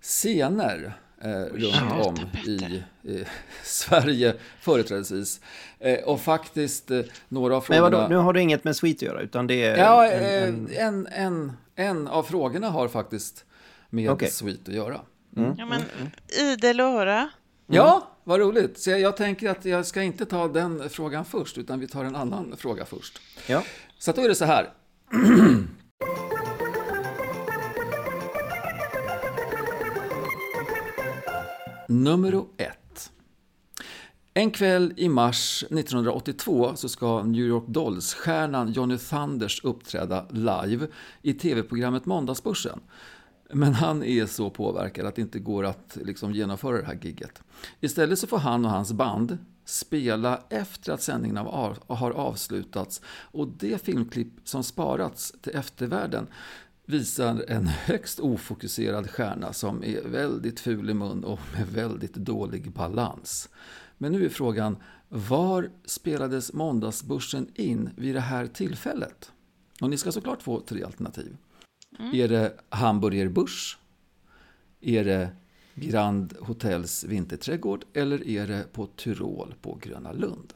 [0.00, 0.92] scener.
[1.20, 2.16] eh, runt om
[2.46, 3.24] i, i
[3.64, 5.40] Sverige företrädesvis.
[5.78, 7.96] Eh, och faktiskt eh, några av Men frågorna...
[7.98, 10.68] vadå, nu har det inget med Sweet att göra utan det är Ja, en, en,
[10.76, 13.44] en, en, en av frågorna har faktiskt
[13.90, 14.30] med Okej.
[14.30, 15.00] Sweet att göra.
[15.58, 15.82] Ja, men
[16.40, 17.28] idel öra.
[17.66, 18.78] Ja, vad roligt.
[18.78, 22.04] Så jag, jag tänker att jag ska inte ta den frågan först, utan vi tar
[22.04, 23.20] en annan fråga först.
[23.46, 23.62] ja.
[23.98, 24.72] Så då är det så här.
[31.88, 33.10] Nummer ett.
[34.34, 40.86] En kväll i mars 1982 så ska New York Dolls-stjärnan Johnny Thunders uppträda live
[41.22, 42.80] i tv-programmet Måndagsbörsen.
[43.52, 47.42] Men han är så påverkad att det inte går att liksom genomföra det här gigget.
[47.80, 53.48] Istället så får han och hans band spela efter att sändningen av- har avslutats och
[53.48, 56.26] det filmklipp som sparats till eftervärlden
[56.86, 62.72] visar en högst ofokuserad stjärna som är väldigt ful i mun och med väldigt dålig
[62.72, 63.48] balans.
[63.98, 64.76] Men nu är frågan,
[65.08, 69.32] var spelades Måndagsbörsen in vid det här tillfället?
[69.80, 71.36] Och ni ska såklart få tre alternativ.
[71.98, 73.78] Är det Hamburger Börs?
[74.80, 75.30] Är det
[75.74, 77.84] Grand Hotels vinterträdgård?
[77.92, 80.52] Eller är det på Tyrol på Gröna Lund?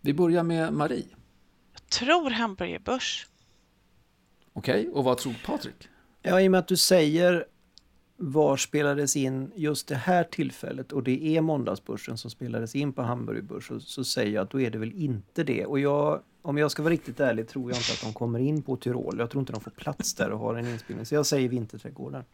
[0.00, 1.06] Vi börjar med Marie.
[1.72, 3.26] Jag tror hamburgerbörs.
[4.52, 5.88] Okej, och vad tror Patrik?
[6.22, 7.46] ja, i och med att du säger
[8.16, 13.02] var spelades in just det här tillfället och det är Måndagsbörsen som spelades in på
[13.02, 15.66] Hamburgerbörs så, så säger jag att då är det väl inte det.
[15.66, 18.62] Och jag, om jag ska vara riktigt ärlig tror jag inte att de kommer in
[18.62, 19.16] på Tyrol.
[19.18, 21.06] Jag tror inte de får plats där och har en inspelning.
[21.06, 22.24] Så jag säger Vinterträdgården.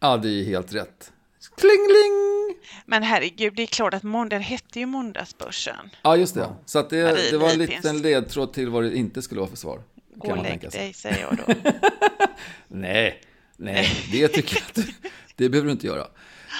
[0.00, 1.12] Ja, det är helt rätt.
[1.56, 2.56] Klingling!
[2.86, 5.90] Men herregud, det är klart att måndag hette ju Måndagsbörsen.
[6.02, 6.48] Ja, just det.
[6.64, 9.56] Så det, det- det var en liten ledtråd till vad det inte skulle vara för
[9.56, 9.82] svar.
[10.14, 10.80] Gå Kan och man lägg tänka sig.
[10.80, 11.70] dig, säger jag då.
[12.68, 13.20] Nej,
[13.56, 14.92] nej, det tycker jag inte.
[15.36, 16.06] Det behöver du inte göra.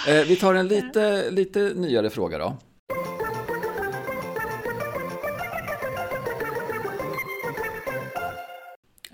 [0.08, 2.56] Eh, vi tar en lite, lite nyare fråga då.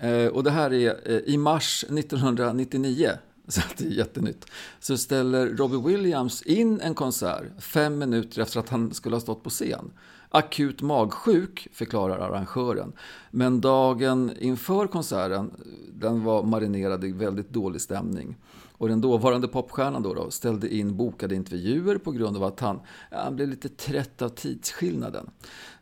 [0.02, 3.10] Eh, och det här är eh, i mars 1999,
[3.48, 4.46] så det är jättenytt,
[4.80, 9.42] så ställer Robbie Williams in en konsert fem minuter efter att han skulle ha stått
[9.42, 9.90] på scen.
[10.28, 12.92] Akut magsjuk, förklarar arrangören.
[13.30, 15.50] Men dagen inför konserten,
[15.92, 18.36] den var marinerad i väldigt dålig stämning.
[18.82, 22.80] Och den dåvarande popstjärnan då, då ställde in bokade intervjuer på grund av att han,
[23.10, 25.30] han blev lite trött av tidsskillnaden.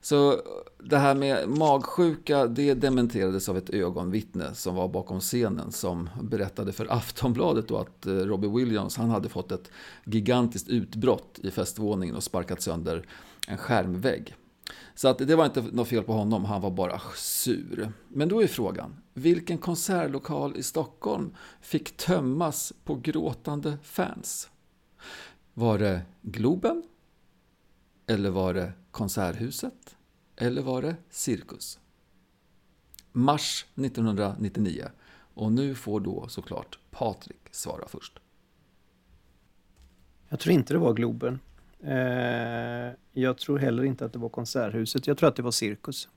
[0.01, 0.41] Så
[0.79, 6.73] det här med magsjuka, det dementerades av ett ögonvittne som var bakom scenen som berättade
[6.73, 9.71] för Aftonbladet då att eh, Robbie Williams, han hade fått ett
[10.05, 13.07] gigantiskt utbrott i festvåningen och sparkat sönder
[13.49, 14.35] en skärmvägg.
[14.95, 17.93] Så att det var inte något fel på honom, han var bara sur.
[18.09, 24.49] Men då är frågan, vilken konsertlokal i Stockholm fick tömmas på gråtande fans?
[25.55, 26.83] Var det Globen?
[28.07, 29.97] Eller var det Konserthuset?
[30.37, 31.79] Eller var det Cirkus?
[33.13, 34.85] Mars 1999.
[35.35, 38.19] Och nu får då såklart Patrik svara först.
[40.29, 41.39] Jag tror inte det var Globen.
[41.81, 45.07] Eh, jag tror heller inte att det var Konserthuset.
[45.07, 46.09] Jag tror att det var Cirkus.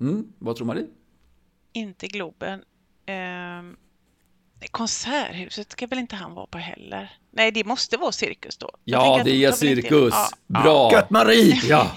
[0.00, 0.86] Mm, vad tror Marie?
[1.72, 2.64] Inte Globen.
[4.70, 7.12] Konserthuset ska väl inte han vara på heller?
[7.30, 8.70] Nej, det måste vara cirkus då.
[8.84, 10.14] Ja, det de är cirkus.
[10.14, 10.28] Ja.
[10.46, 10.92] Bra!
[10.92, 11.60] Gött Marie!
[11.68, 11.90] Ja,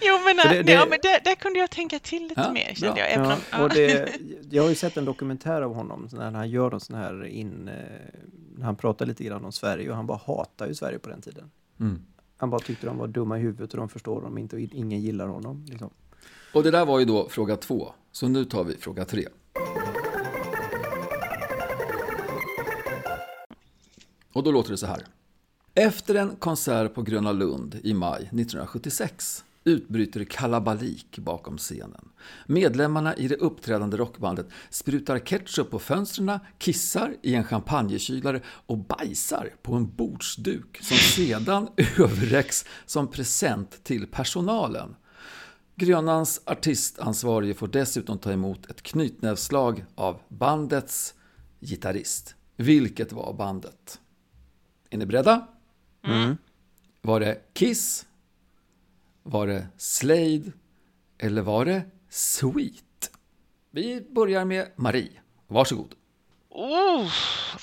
[0.00, 2.74] Jo, men, det- det- Ja, men där, där kunde jag tänka till lite Ja, mer,
[2.74, 3.12] kände jag.
[3.12, 3.62] Även Ja, om, ja.
[3.64, 4.12] och det,
[4.50, 7.68] jag har ju sett en dokumentär av honom när han gör någon sån här in...
[7.68, 7.74] eh,
[8.56, 11.20] När han pratar lite grann om Sverige och han bara hatar ju Sverige på den
[11.20, 11.50] tiden.
[11.80, 12.02] Mm.
[12.36, 15.00] Han bara tyckte de var dumma i huvudet och de förstår dem inte och ingen
[15.00, 15.64] gillar honom.
[15.68, 15.90] Liksom.
[16.54, 17.92] Och det där var ju då fråga två.
[18.12, 19.24] Så nu tar vi fråga tre.
[24.38, 25.06] Och då låter det så här.
[25.74, 32.08] Efter en konsert på Gröna Lund i maj 1976 utbryter kalabalik bakom scenen.
[32.46, 39.54] Medlemmarna i det uppträdande rockbandet sprutar ketchup på fönstren, kissar i en champagnekylare och bajsar
[39.62, 41.68] på en bordsduk som sedan
[41.98, 44.96] överräcks som present till personalen.
[45.76, 51.14] Grönans artistansvarige får dessutom ta emot ett knytnävsslag av bandets
[51.60, 52.34] gitarrist.
[52.60, 54.00] Vilket var bandet?
[54.90, 55.46] Är ni beredda?
[57.02, 58.06] Var det Kiss?
[59.22, 60.52] Var det Slade?
[61.18, 63.10] Eller var det Sweet?
[63.70, 65.20] Vi börjar med Marie.
[65.46, 65.94] Varsågod.
[66.48, 67.12] Oh,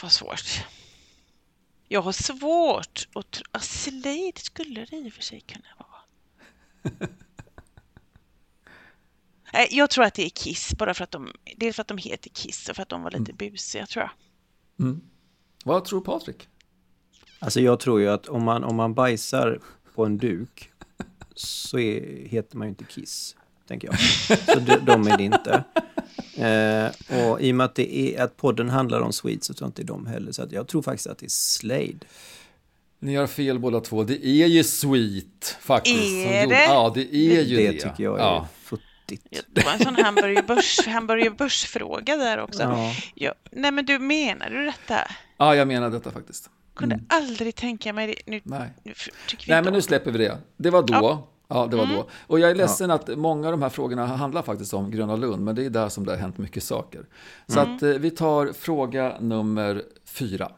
[0.02, 0.66] vad svårt.
[1.88, 3.46] Jag har svårt att tro...
[3.52, 6.02] Ja, Slade skulle det i och för sig kunna vara.
[9.70, 11.32] Jag tror att det är Kiss, bara för att de...
[11.58, 14.12] Dels för att de heter Kiss och för att de var lite busiga, tror jag.
[14.86, 15.02] Mm.
[15.66, 16.48] Vad tror Patrik?
[17.40, 19.60] Alltså jag tror ju att om man, om man bajsar
[19.96, 20.72] på en duk
[21.36, 23.36] så är, heter man ju inte Kiss,
[23.68, 24.00] tänker jag.
[24.40, 25.64] Så de, de är det inte.
[26.38, 29.66] Eh, och i och med att, det är, att podden handlar om Swedes så tror
[29.66, 30.32] jag inte de heller.
[30.32, 31.94] Så att jag tror faktiskt att det är Slade.
[33.00, 34.04] Ni har fel båda två.
[34.04, 36.28] Det är ju Sweet faktiskt.
[36.28, 36.64] Är det?
[36.64, 37.72] Ja, det är ju det.
[37.72, 38.48] Det tycker jag är Ja.
[38.64, 39.46] futtigt.
[39.52, 42.64] Det var en sån hamburgerbörs, hamburgerbörsfråga där också.
[42.64, 42.94] Ja.
[43.16, 43.34] Ja.
[43.52, 44.98] Nej men du menar du detta?
[45.38, 46.50] ja, jag menar detta faktiskt.
[46.76, 48.32] Kunde aldrig tänka mig det.
[48.32, 48.70] Nu, Nej.
[48.84, 50.38] nu f- tycker vi Nej, men nu släpper vi det.
[50.58, 50.94] Det var då.
[50.94, 51.68] Ja, Ja.
[51.72, 52.08] det var då.
[52.28, 55.44] Och jag är ledsen att många av de här frågorna handlar faktiskt om Gröna Lund,
[55.44, 57.06] men det är där som det har hänt mycket saker.
[57.48, 60.52] Så att eh, vi tar fråga nummer fyra.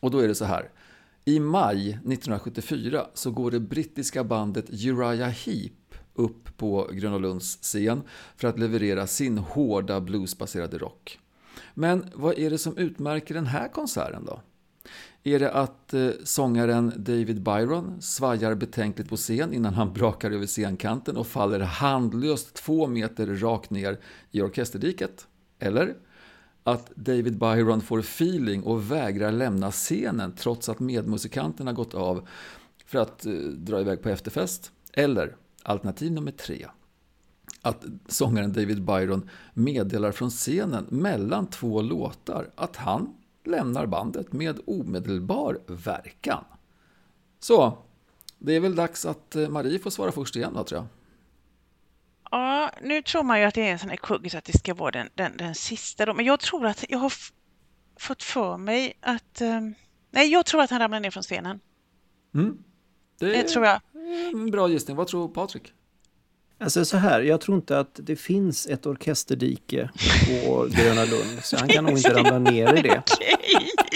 [0.00, 0.70] Och då är det så här.
[1.24, 5.72] I maj 1974 så går det brittiska bandet Uriah Heep
[6.14, 8.02] upp på Gröna Lunds scen
[8.36, 11.18] för att leverera sin hårda bluesbaserade rock.
[11.74, 14.40] Men vad är det som utmärker den här konserten då?
[15.22, 20.46] Är det att eh, sångaren David Byron svajar betänkligt på scen innan han brakar över
[20.46, 23.98] scenkanten och faller handlöst två meter rakt ner
[24.30, 25.26] i orkesterdiket?
[25.58, 25.94] Eller
[26.62, 32.28] att David Byron får feeling och vägrar lämna scenen trots att medmusikanterna gått av
[32.86, 34.72] för att eh, dra iväg på efterfest?
[34.92, 36.66] Eller alternativ nummer tre
[37.62, 44.60] att sångaren David Byron meddelar från scenen mellan två låtar att han lämnar bandet med
[44.66, 46.44] omedelbar verkan.
[47.40, 47.78] Så,
[48.38, 50.86] det är väl dags att eh, Marie får svara först igen då, tror jag.
[52.30, 54.74] Ja, nu tror man ju att det är en sån här kuggis att det ska
[54.74, 56.14] vara den, den, den sista då.
[56.14, 57.12] Men jag tror att jag har
[57.98, 59.40] fått för mig att...
[59.40, 59.74] ehm,
[60.10, 61.60] nej, jag tror att han ramlar ner från scenen.
[62.32, 63.80] Det Det är tror jag.
[64.32, 64.96] en bra gissning.
[64.96, 65.72] Vad tror Patrik?
[66.60, 69.90] Alltså så här, jag tror inte att det finns ett orkesterdike
[70.46, 71.38] på Gröna Lund.
[71.42, 73.02] Så han kan nog inte ramla ner i det.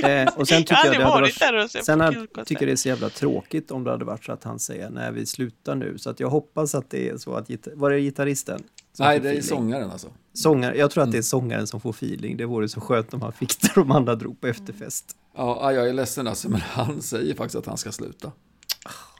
[0.05, 2.47] Eh, och sen tycker Jag jag, det aldrig hade varit varit, sen konsert.
[2.47, 4.91] tycker jag det är så jävla tråkigt om det hade varit så att han säger
[4.91, 5.99] nej vi slutar nu.
[5.99, 8.62] Så att jag hoppas att det är så att, var det gitarristen?
[8.93, 9.43] som Nej, det är feeling?
[9.43, 10.09] sångaren alltså.
[10.35, 12.37] Sångare, jag tror att det är sångaren som får feeling.
[12.37, 15.17] Det vore så skönt om han fick det de andra drog på efterfest.
[15.37, 18.33] Ja, jag är ledsen alltså, men han säger faktiskt att han ska sluta.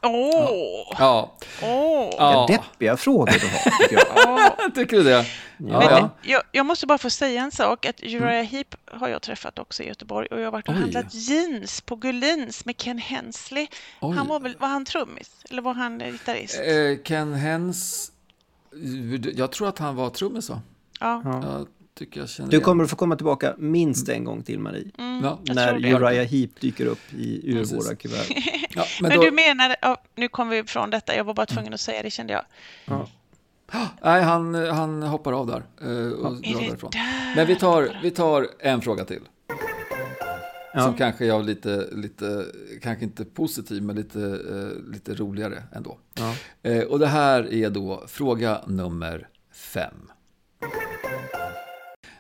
[0.05, 0.97] Åh!
[0.99, 1.33] Ja,
[1.63, 2.15] Åh!
[2.19, 2.47] ja.
[2.49, 4.75] Deppiga frågor du har, tycker jag.
[4.75, 5.27] tycker du det?
[5.59, 6.11] Ja, Men ja.
[6.23, 7.87] jag, jag måste bara få säga en sak.
[7.87, 10.81] Att Uriah Heep har jag träffat också i Göteborg och jag har varit och Oj.
[10.81, 13.67] handlat jeans på Gullins med Ken Hensley.
[14.01, 14.17] Oj.
[14.17, 15.31] Han var väl, var han trummis?
[15.51, 16.61] Eller var han eh, gitarrist?
[16.61, 18.13] Eh, Ken Hens,
[19.35, 20.63] jag tror att han var trummis va?
[21.01, 22.65] Ja, Jag tycker jag känner Du igen.
[22.65, 24.91] kommer att få komma tillbaka minst en gång till Marie.
[24.97, 25.75] Ja, Mm, jag när.
[25.95, 27.87] Uriah Heep dyker upp i, ur Precis.
[27.87, 28.27] våra kuvert.
[28.75, 31.47] ja, men Men då, du menar, ja, nu kommer vi ifrån detta, jag var bara
[31.47, 32.45] tvungen att säga det kände jag.
[34.03, 36.91] nej, han, han hoppar av där eh, och drar därifrån.
[36.93, 37.37] där?
[37.37, 39.21] Men vi tar, vi tar en fråga till.
[40.77, 40.81] Ja.
[40.81, 42.47] Som kanske är av lite, lite,
[42.83, 45.99] kanske inte positiv, men lite, eh, lite roligare ändå.
[46.15, 46.35] Ja.
[46.71, 50.11] Eh, och det här är då fråga nummer fem.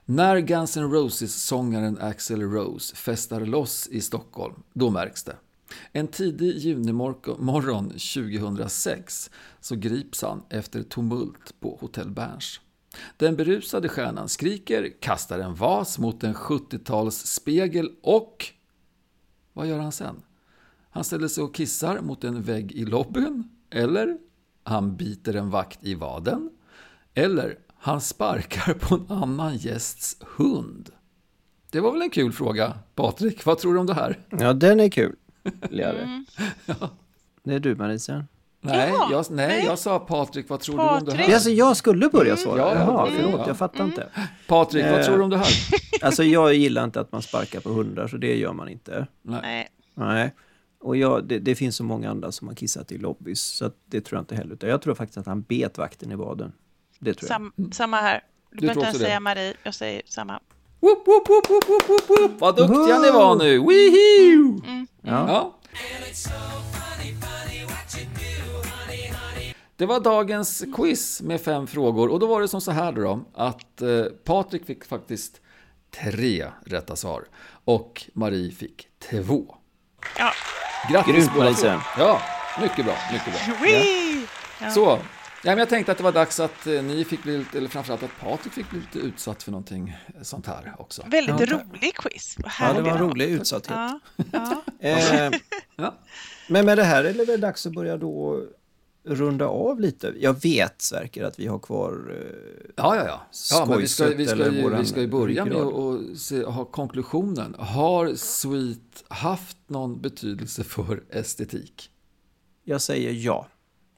[0.07, 5.37] När Guns N' Roses-sångaren Axl Rose festar loss i Stockholm, då märks det.
[5.93, 9.31] En tidig junimorgon 2006
[9.61, 12.61] så grips han efter tumult på Hotell Berns.
[13.17, 18.47] Den berusade stjärnan skriker, kastar en vas mot en 70-talsspegel och...
[19.53, 20.23] Vad gör han sen?
[20.91, 23.49] Han ställer sig och kissar mot en vägg i lobbyn.
[23.71, 24.19] Eller
[24.63, 26.51] han biter en vakt i vaden.
[27.15, 30.91] Eller han sparkar på en annan gästs hund.
[31.70, 33.45] Det var väl en kul fråga, Patrik?
[33.45, 34.18] Vad tror du om det här?
[34.30, 35.16] ja, den är kul.
[35.70, 36.24] Mm.
[37.43, 38.24] Det är du Marisa.
[38.61, 39.64] Nej, jag, nej, nej.
[39.64, 41.26] jag sa Patrik, vad tror du om det Patrik.
[41.26, 41.35] här?
[41.35, 42.59] Alltså jag skulle börja svara.
[42.59, 43.45] Ja, Jaha, det- förlåt, ja.
[43.47, 44.09] jag fattar inte.
[44.49, 45.55] Patrik, vad tror du om det här?
[46.03, 49.07] Alltså jag gillar inte att man sparkar på hundar, så det gör man inte.
[49.22, 49.68] Nej.
[49.95, 50.35] Nej.
[50.80, 53.76] Och jag, det, det finns så många andra som har kissat i lobbys, så att
[53.87, 54.57] det tror jag inte heller.
[54.61, 56.53] Jag tror faktiskt att han bet vakten i vaden.
[57.05, 57.37] Det tror jag.
[57.37, 58.21] Sam, samma här.
[58.51, 60.41] Du Du behöver inte ens säga Marie, jag säger samma.
[60.81, 62.41] Woop, woop, woop, woop, woop, woop, woop.
[62.41, 63.59] Vad duktiga ni var nu!
[63.59, 64.61] Wihoo!
[65.03, 65.29] Ja.
[65.29, 65.59] Ja.
[69.77, 73.21] Det var dagens quiz med fem frågor och då var det som så här då
[73.35, 75.41] att eh, Patrik fick faktiskt
[76.03, 77.25] tre rätta svar
[77.65, 79.55] och Marie fick två.
[80.19, 80.33] Ja.
[80.91, 81.81] Grattis Grymt, Marie.
[81.99, 82.21] Ja,
[82.61, 83.69] mycket bra, mycket bra.
[84.61, 84.71] Ja.
[84.71, 84.99] Så,
[85.45, 88.03] ja, men jag tänkte att det var dags att eh, ni fick bli eller framförallt
[88.03, 91.03] att Patrik fick bli lite utsatt för någonting sånt här också.
[91.07, 91.57] Väldigt Ja.
[91.59, 92.36] rolig quiz.
[92.61, 93.76] Ja, det var en rolig utsatthet.
[93.76, 94.01] Ja,
[94.32, 94.62] ja.
[94.88, 95.30] Eh,
[95.76, 95.95] Ja.
[96.49, 98.42] men med det här är det väl dags att börja då
[99.07, 100.14] runda av lite.
[100.20, 103.20] Jag vet Sverker att vi har kvar eh, Ja, ja, ja.
[103.51, 106.64] ja men vi, ska, vi, ska ju, vi ska ju börja med att se, ha
[106.64, 107.55] konklusionen.
[107.59, 111.90] Har Sweet haft någon betydelse för estetik?
[112.64, 113.47] Jag säger ja.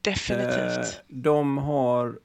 [0.07, 0.79] Definitivt.
[0.79, 2.19] Eh, de har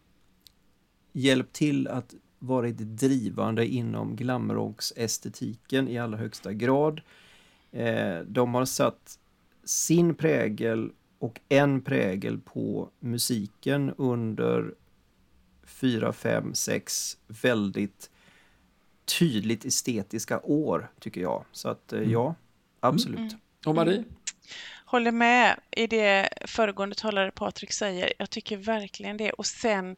[1.14, 7.02] hjälpt till att varit drivande inom glamrocksestetiken i allra högsta grad.
[7.72, 9.20] Eh, de har satt
[9.64, 14.74] sin prägel och en prägel på musiken under
[15.64, 18.10] fyra, fem, sex väldigt
[19.20, 21.46] tydligt estetiska år, tycker jag.
[21.52, 22.36] Så att eh, ja,
[22.80, 23.36] absolut.
[23.66, 24.04] Och Marie?
[24.92, 28.14] Håller med i det föregående talare Patrik säger.
[28.18, 29.32] Jag tycker verkligen det.
[29.32, 29.96] Och sen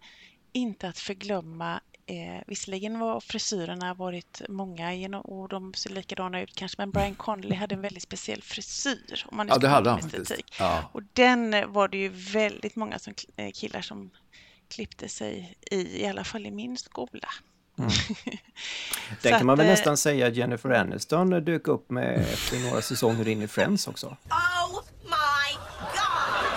[0.51, 6.55] inte att förglömma Eh, visserligen var frisyrerna varit många genom, och de ser likadana ut
[6.55, 9.25] kanske, men Brian Conley hade en väldigt speciell frisyr.
[9.27, 10.59] Om man Ja, det hade han faktiskt.
[10.59, 10.89] Ja.
[10.93, 14.09] Och den var det ju väldigt många som, eh, killar som
[14.67, 17.29] klippte sig i, i alla fall i min skola.
[19.21, 22.59] Det Så kan man väl eh, nästan säga att Jennifer Aniston dök upp med efter
[22.59, 24.07] några säsonger in i Friends också.
[24.07, 25.57] Oh my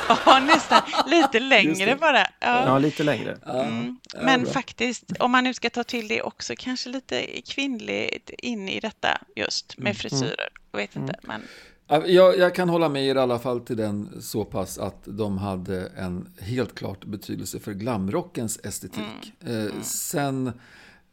[0.09, 0.21] god!
[0.27, 2.19] Ja, nästan lite längre bara.
[2.19, 2.67] Ja.
[2.67, 3.39] Ja, lite längre.
[3.47, 3.99] Mm.
[4.23, 8.81] Men faktiskt, om man nu ska ta till det också, kanske lite kvinnligt in i
[8.81, 10.49] detta just med frisyrer.
[10.73, 11.43] Jag vet inte, men
[11.89, 15.03] Ja, Jag, jag kan hålla med er i alla fall till den så pass att
[15.05, 19.33] de hade en helt klart betydelse för glamrockens estetik.
[19.47, 20.53] Eh, sen,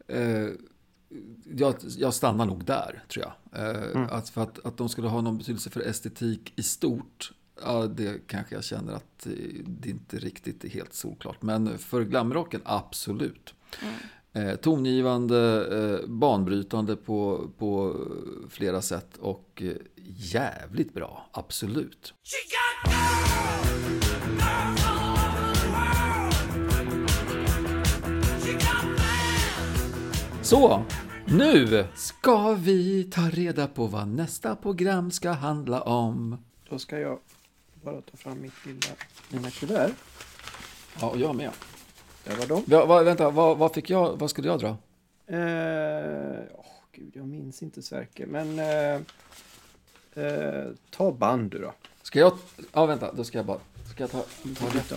[0.07, 0.49] eh,
[1.55, 3.65] jag, jag stannar nog där tror jag.
[3.65, 7.31] Eh, att, för att, att de skulle ha någon betydelse för estetik i stort,
[7.61, 9.27] ja, det kanske jag känner att
[9.65, 11.41] det inte riktigt är helt solklart.
[11.41, 13.53] Men för glamrocken, absolut.
[14.33, 17.95] Eh, tongivande, eh, banbrytande på, på
[18.49, 19.73] flera sätt och eh,
[20.17, 22.13] jävligt bra, absolut.
[22.23, 23.82] She
[30.53, 30.83] Så,
[31.25, 36.37] nu ska vi ta reda på vad nästa program ska handla om.
[36.69, 37.19] Då ska jag
[37.83, 38.87] bara ta fram mitt lilla,
[39.29, 39.91] mina kuvert.
[41.01, 41.51] Ja, och jag med.
[42.23, 42.63] Där var de.
[42.67, 44.77] Va, va, vänta, vad, fick jag, vad skulle jag dra?
[45.27, 49.01] Eh, åh, gud, jag minns inte Sverker, men eh,
[50.25, 51.73] eh, ta band du då.
[52.01, 52.37] Ska jag,
[52.73, 53.59] ja vänta, då ska jag bara,
[53.93, 54.25] ska jag ta,
[54.59, 54.93] ta, rätt,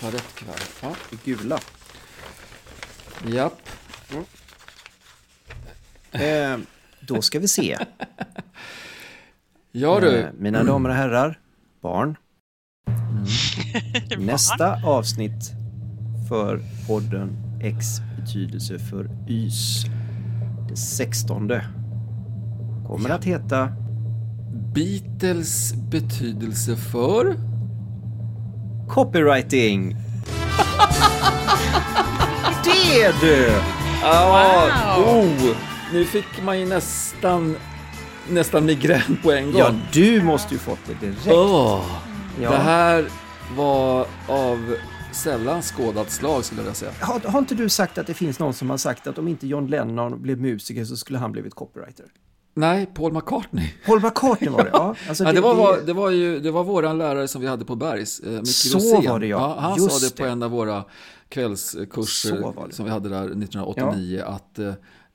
[0.00, 0.60] ta rätt kväll?
[0.82, 1.58] Ja, Det gula.
[3.26, 3.58] japp.
[6.12, 6.58] Eh,
[7.00, 7.78] då ska vi se.
[9.72, 11.38] Ja du, Eh, mina damer och herrar,
[11.82, 12.16] barn.
[14.18, 15.52] Nästa avsnitt
[16.28, 17.86] för podden X
[18.20, 19.84] betydelse för YS.
[20.68, 21.66] Det sextonde.
[22.86, 23.72] Kommer att heta
[24.74, 27.36] Beatles betydelse för?
[28.88, 29.96] Copywriting.
[32.64, 33.52] Det du!
[34.02, 35.56] Ja, oh,
[35.92, 37.56] nu fick man ju nästan,
[38.30, 39.60] nästan migrän på en gång.
[39.60, 41.26] Ja, du måste ju fått det direkt.
[41.28, 41.84] Åh,
[42.42, 42.50] Ja.
[42.50, 43.08] Det här
[43.56, 44.74] var av
[45.12, 46.92] sällan skådat slag skulle jag vilja säga.
[47.00, 49.46] Har, har inte du sagt att det finns någon som har sagt att om inte
[49.46, 52.06] John Lennon blev musiker så skulle han blivit copywriter?
[52.54, 53.72] Nej, Paul McCartney.
[53.86, 54.94] Paul McCartney var det, ja.
[55.08, 57.76] Alltså Ja, det, var, det, var ju, det var våran lärare som vi hade på
[57.76, 59.10] Bergs, eh, Micke Så Rosén.
[59.12, 59.56] var det, ja.
[59.60, 60.28] Han Just sa det på det.
[60.30, 60.84] en av våra
[61.28, 62.74] kvällskurser det.
[62.74, 64.72] som vi hade där 1989 att eh,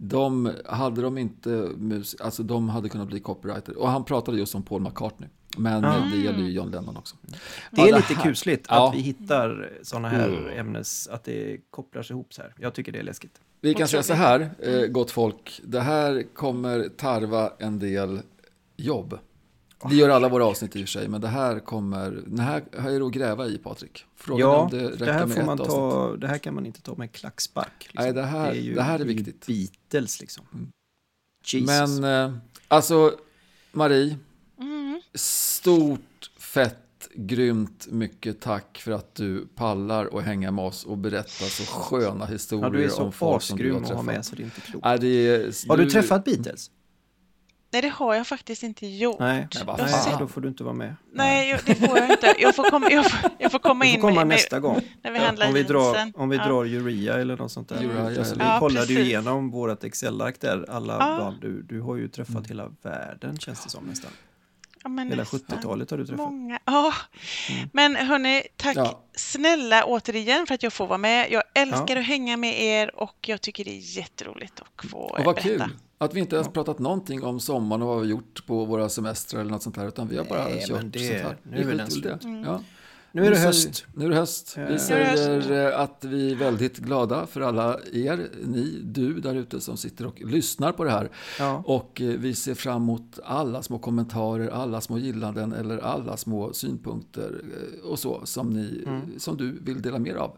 [0.07, 3.77] de hade de inte mus, alltså de hade kunnat bli copywriter.
[3.77, 5.30] Och han pratade just om Paul McCartney.
[5.57, 7.15] Men eh, det gäller ju John Lennon också.
[7.71, 8.88] Det är Ja, lite kusligt Ja.
[8.89, 12.53] att vi hittar sådana här ämnes, att det kopplar sig ihop så här.
[12.59, 13.41] Jag tycker det är läskigt.
[13.61, 15.61] Vi kan säga så här, eh, gott folk.
[15.63, 18.19] Det här kommer tarva en del
[18.77, 19.17] jobb.
[19.89, 22.64] Det gör alla våra avsnitt i och för sig, men det här kommer, det här
[22.80, 24.05] har jag att gräva i Patrik.
[24.15, 25.76] Frågan är Ja, om det räcker det här, med får ett man avsnitt.
[25.76, 27.69] ta, det här kan man inte ta med en klackspark.
[27.80, 28.03] Liksom.
[28.03, 29.45] Nej, det här- ju- det här är ju viktigt.
[29.47, 30.43] Beatles liksom.
[31.45, 31.99] Jesus.
[31.99, 32.38] Men eh,
[32.68, 33.11] alltså,
[33.72, 34.18] Marie,
[34.60, 35.01] mm.
[35.14, 41.45] stort, fett, grymt mycket tack för att du pallar och hänga med oss och berätta
[41.45, 43.95] så sköna historier ja, du är så om folk som du asgrym har att ha
[43.95, 44.05] träffat.
[44.05, 44.85] med så det är inte klokt.
[44.85, 46.72] Nej, det är, Har du träffat Beatles?
[47.73, 49.19] Nej det har jag faktiskt inte gjort.
[49.19, 50.95] Nej, Nej, Jag Nej ser- då får du inte vara med.
[51.13, 52.35] Nej, jag- det får jag inte.
[52.39, 54.81] Jag får komma, jag får, jag får komma Du in får komma med, nästa gång.
[55.03, 56.45] när vi handlar Om vi drar, om vi Ja.
[56.47, 57.83] drar Urea eller något sånt där.
[57.85, 61.17] Uriah, Alltså, vi eller- Ja, kollade ju igenom vårt Excel-ark där, alla Ja.
[61.17, 61.41] band.
[61.41, 62.45] Du, du har ju träffat Mm.
[62.47, 64.11] hela världen känns det som nästan.
[64.83, 65.39] Ja, men Hela nästan.
[65.39, 66.17] 70-talet har du träffat.
[66.31, 66.59] Många.
[66.65, 66.93] Ja,
[67.71, 69.03] men hörni, tack Ja.
[69.15, 71.31] snälla återigen för att jag får vara med.
[71.31, 71.99] Jag älskar Ja.
[71.99, 75.49] att hänga med er och jag tycker det är jätteroligt att få Och vad berätta.
[75.49, 75.63] kul
[76.03, 79.41] att vi inte ens pratat någonting om sommaren och vad vi gjort på våra semestrar
[79.41, 81.38] eller något sånt här, utan vi har bara Nej, kört det- sånt här.
[81.43, 81.91] nu är väl det.
[81.91, 82.17] slut.
[82.45, 82.61] Ja.
[83.15, 83.85] Nu är det höst.
[83.93, 84.57] Nu är det höst.
[84.69, 89.61] Vi säger eh, att vi är väldigt glada för alla er, ni, du där ute
[89.61, 91.09] som sitter och lyssnar på det här.
[91.39, 91.63] Ja.
[91.65, 96.53] Och eh, vi ser fram emot alla små kommentarer, alla små gillanden eller alla små
[96.53, 98.84] synpunkter eh, och så som, ni,
[99.17, 100.38] som du vill dela mer av.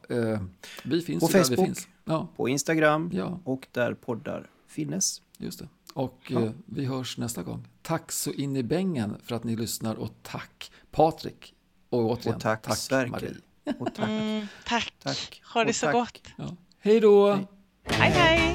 [0.83, 1.65] Vi finns På ju där vi Facebook.
[1.67, 1.87] finns.
[2.05, 3.39] Ja, På Instagram Ja.
[3.43, 5.21] och där poddar finnes.
[5.37, 5.67] Just det.
[5.93, 7.67] Och eh, vi hörs nästa gång.
[7.81, 11.53] Tack så in i bängen för att ni lyssnar och tack Patrik.
[11.89, 13.11] Och återigen, Och tack, Sverker.
[13.11, 13.35] Marie.
[13.79, 14.09] Och tack.
[14.09, 14.93] Mm, tack.
[15.03, 15.41] Tack.
[15.53, 15.93] Ha det Och så tack.
[15.93, 16.21] gott.
[16.37, 16.55] Ja.
[16.79, 17.33] Hej då!
[17.83, 18.54] Hej hej!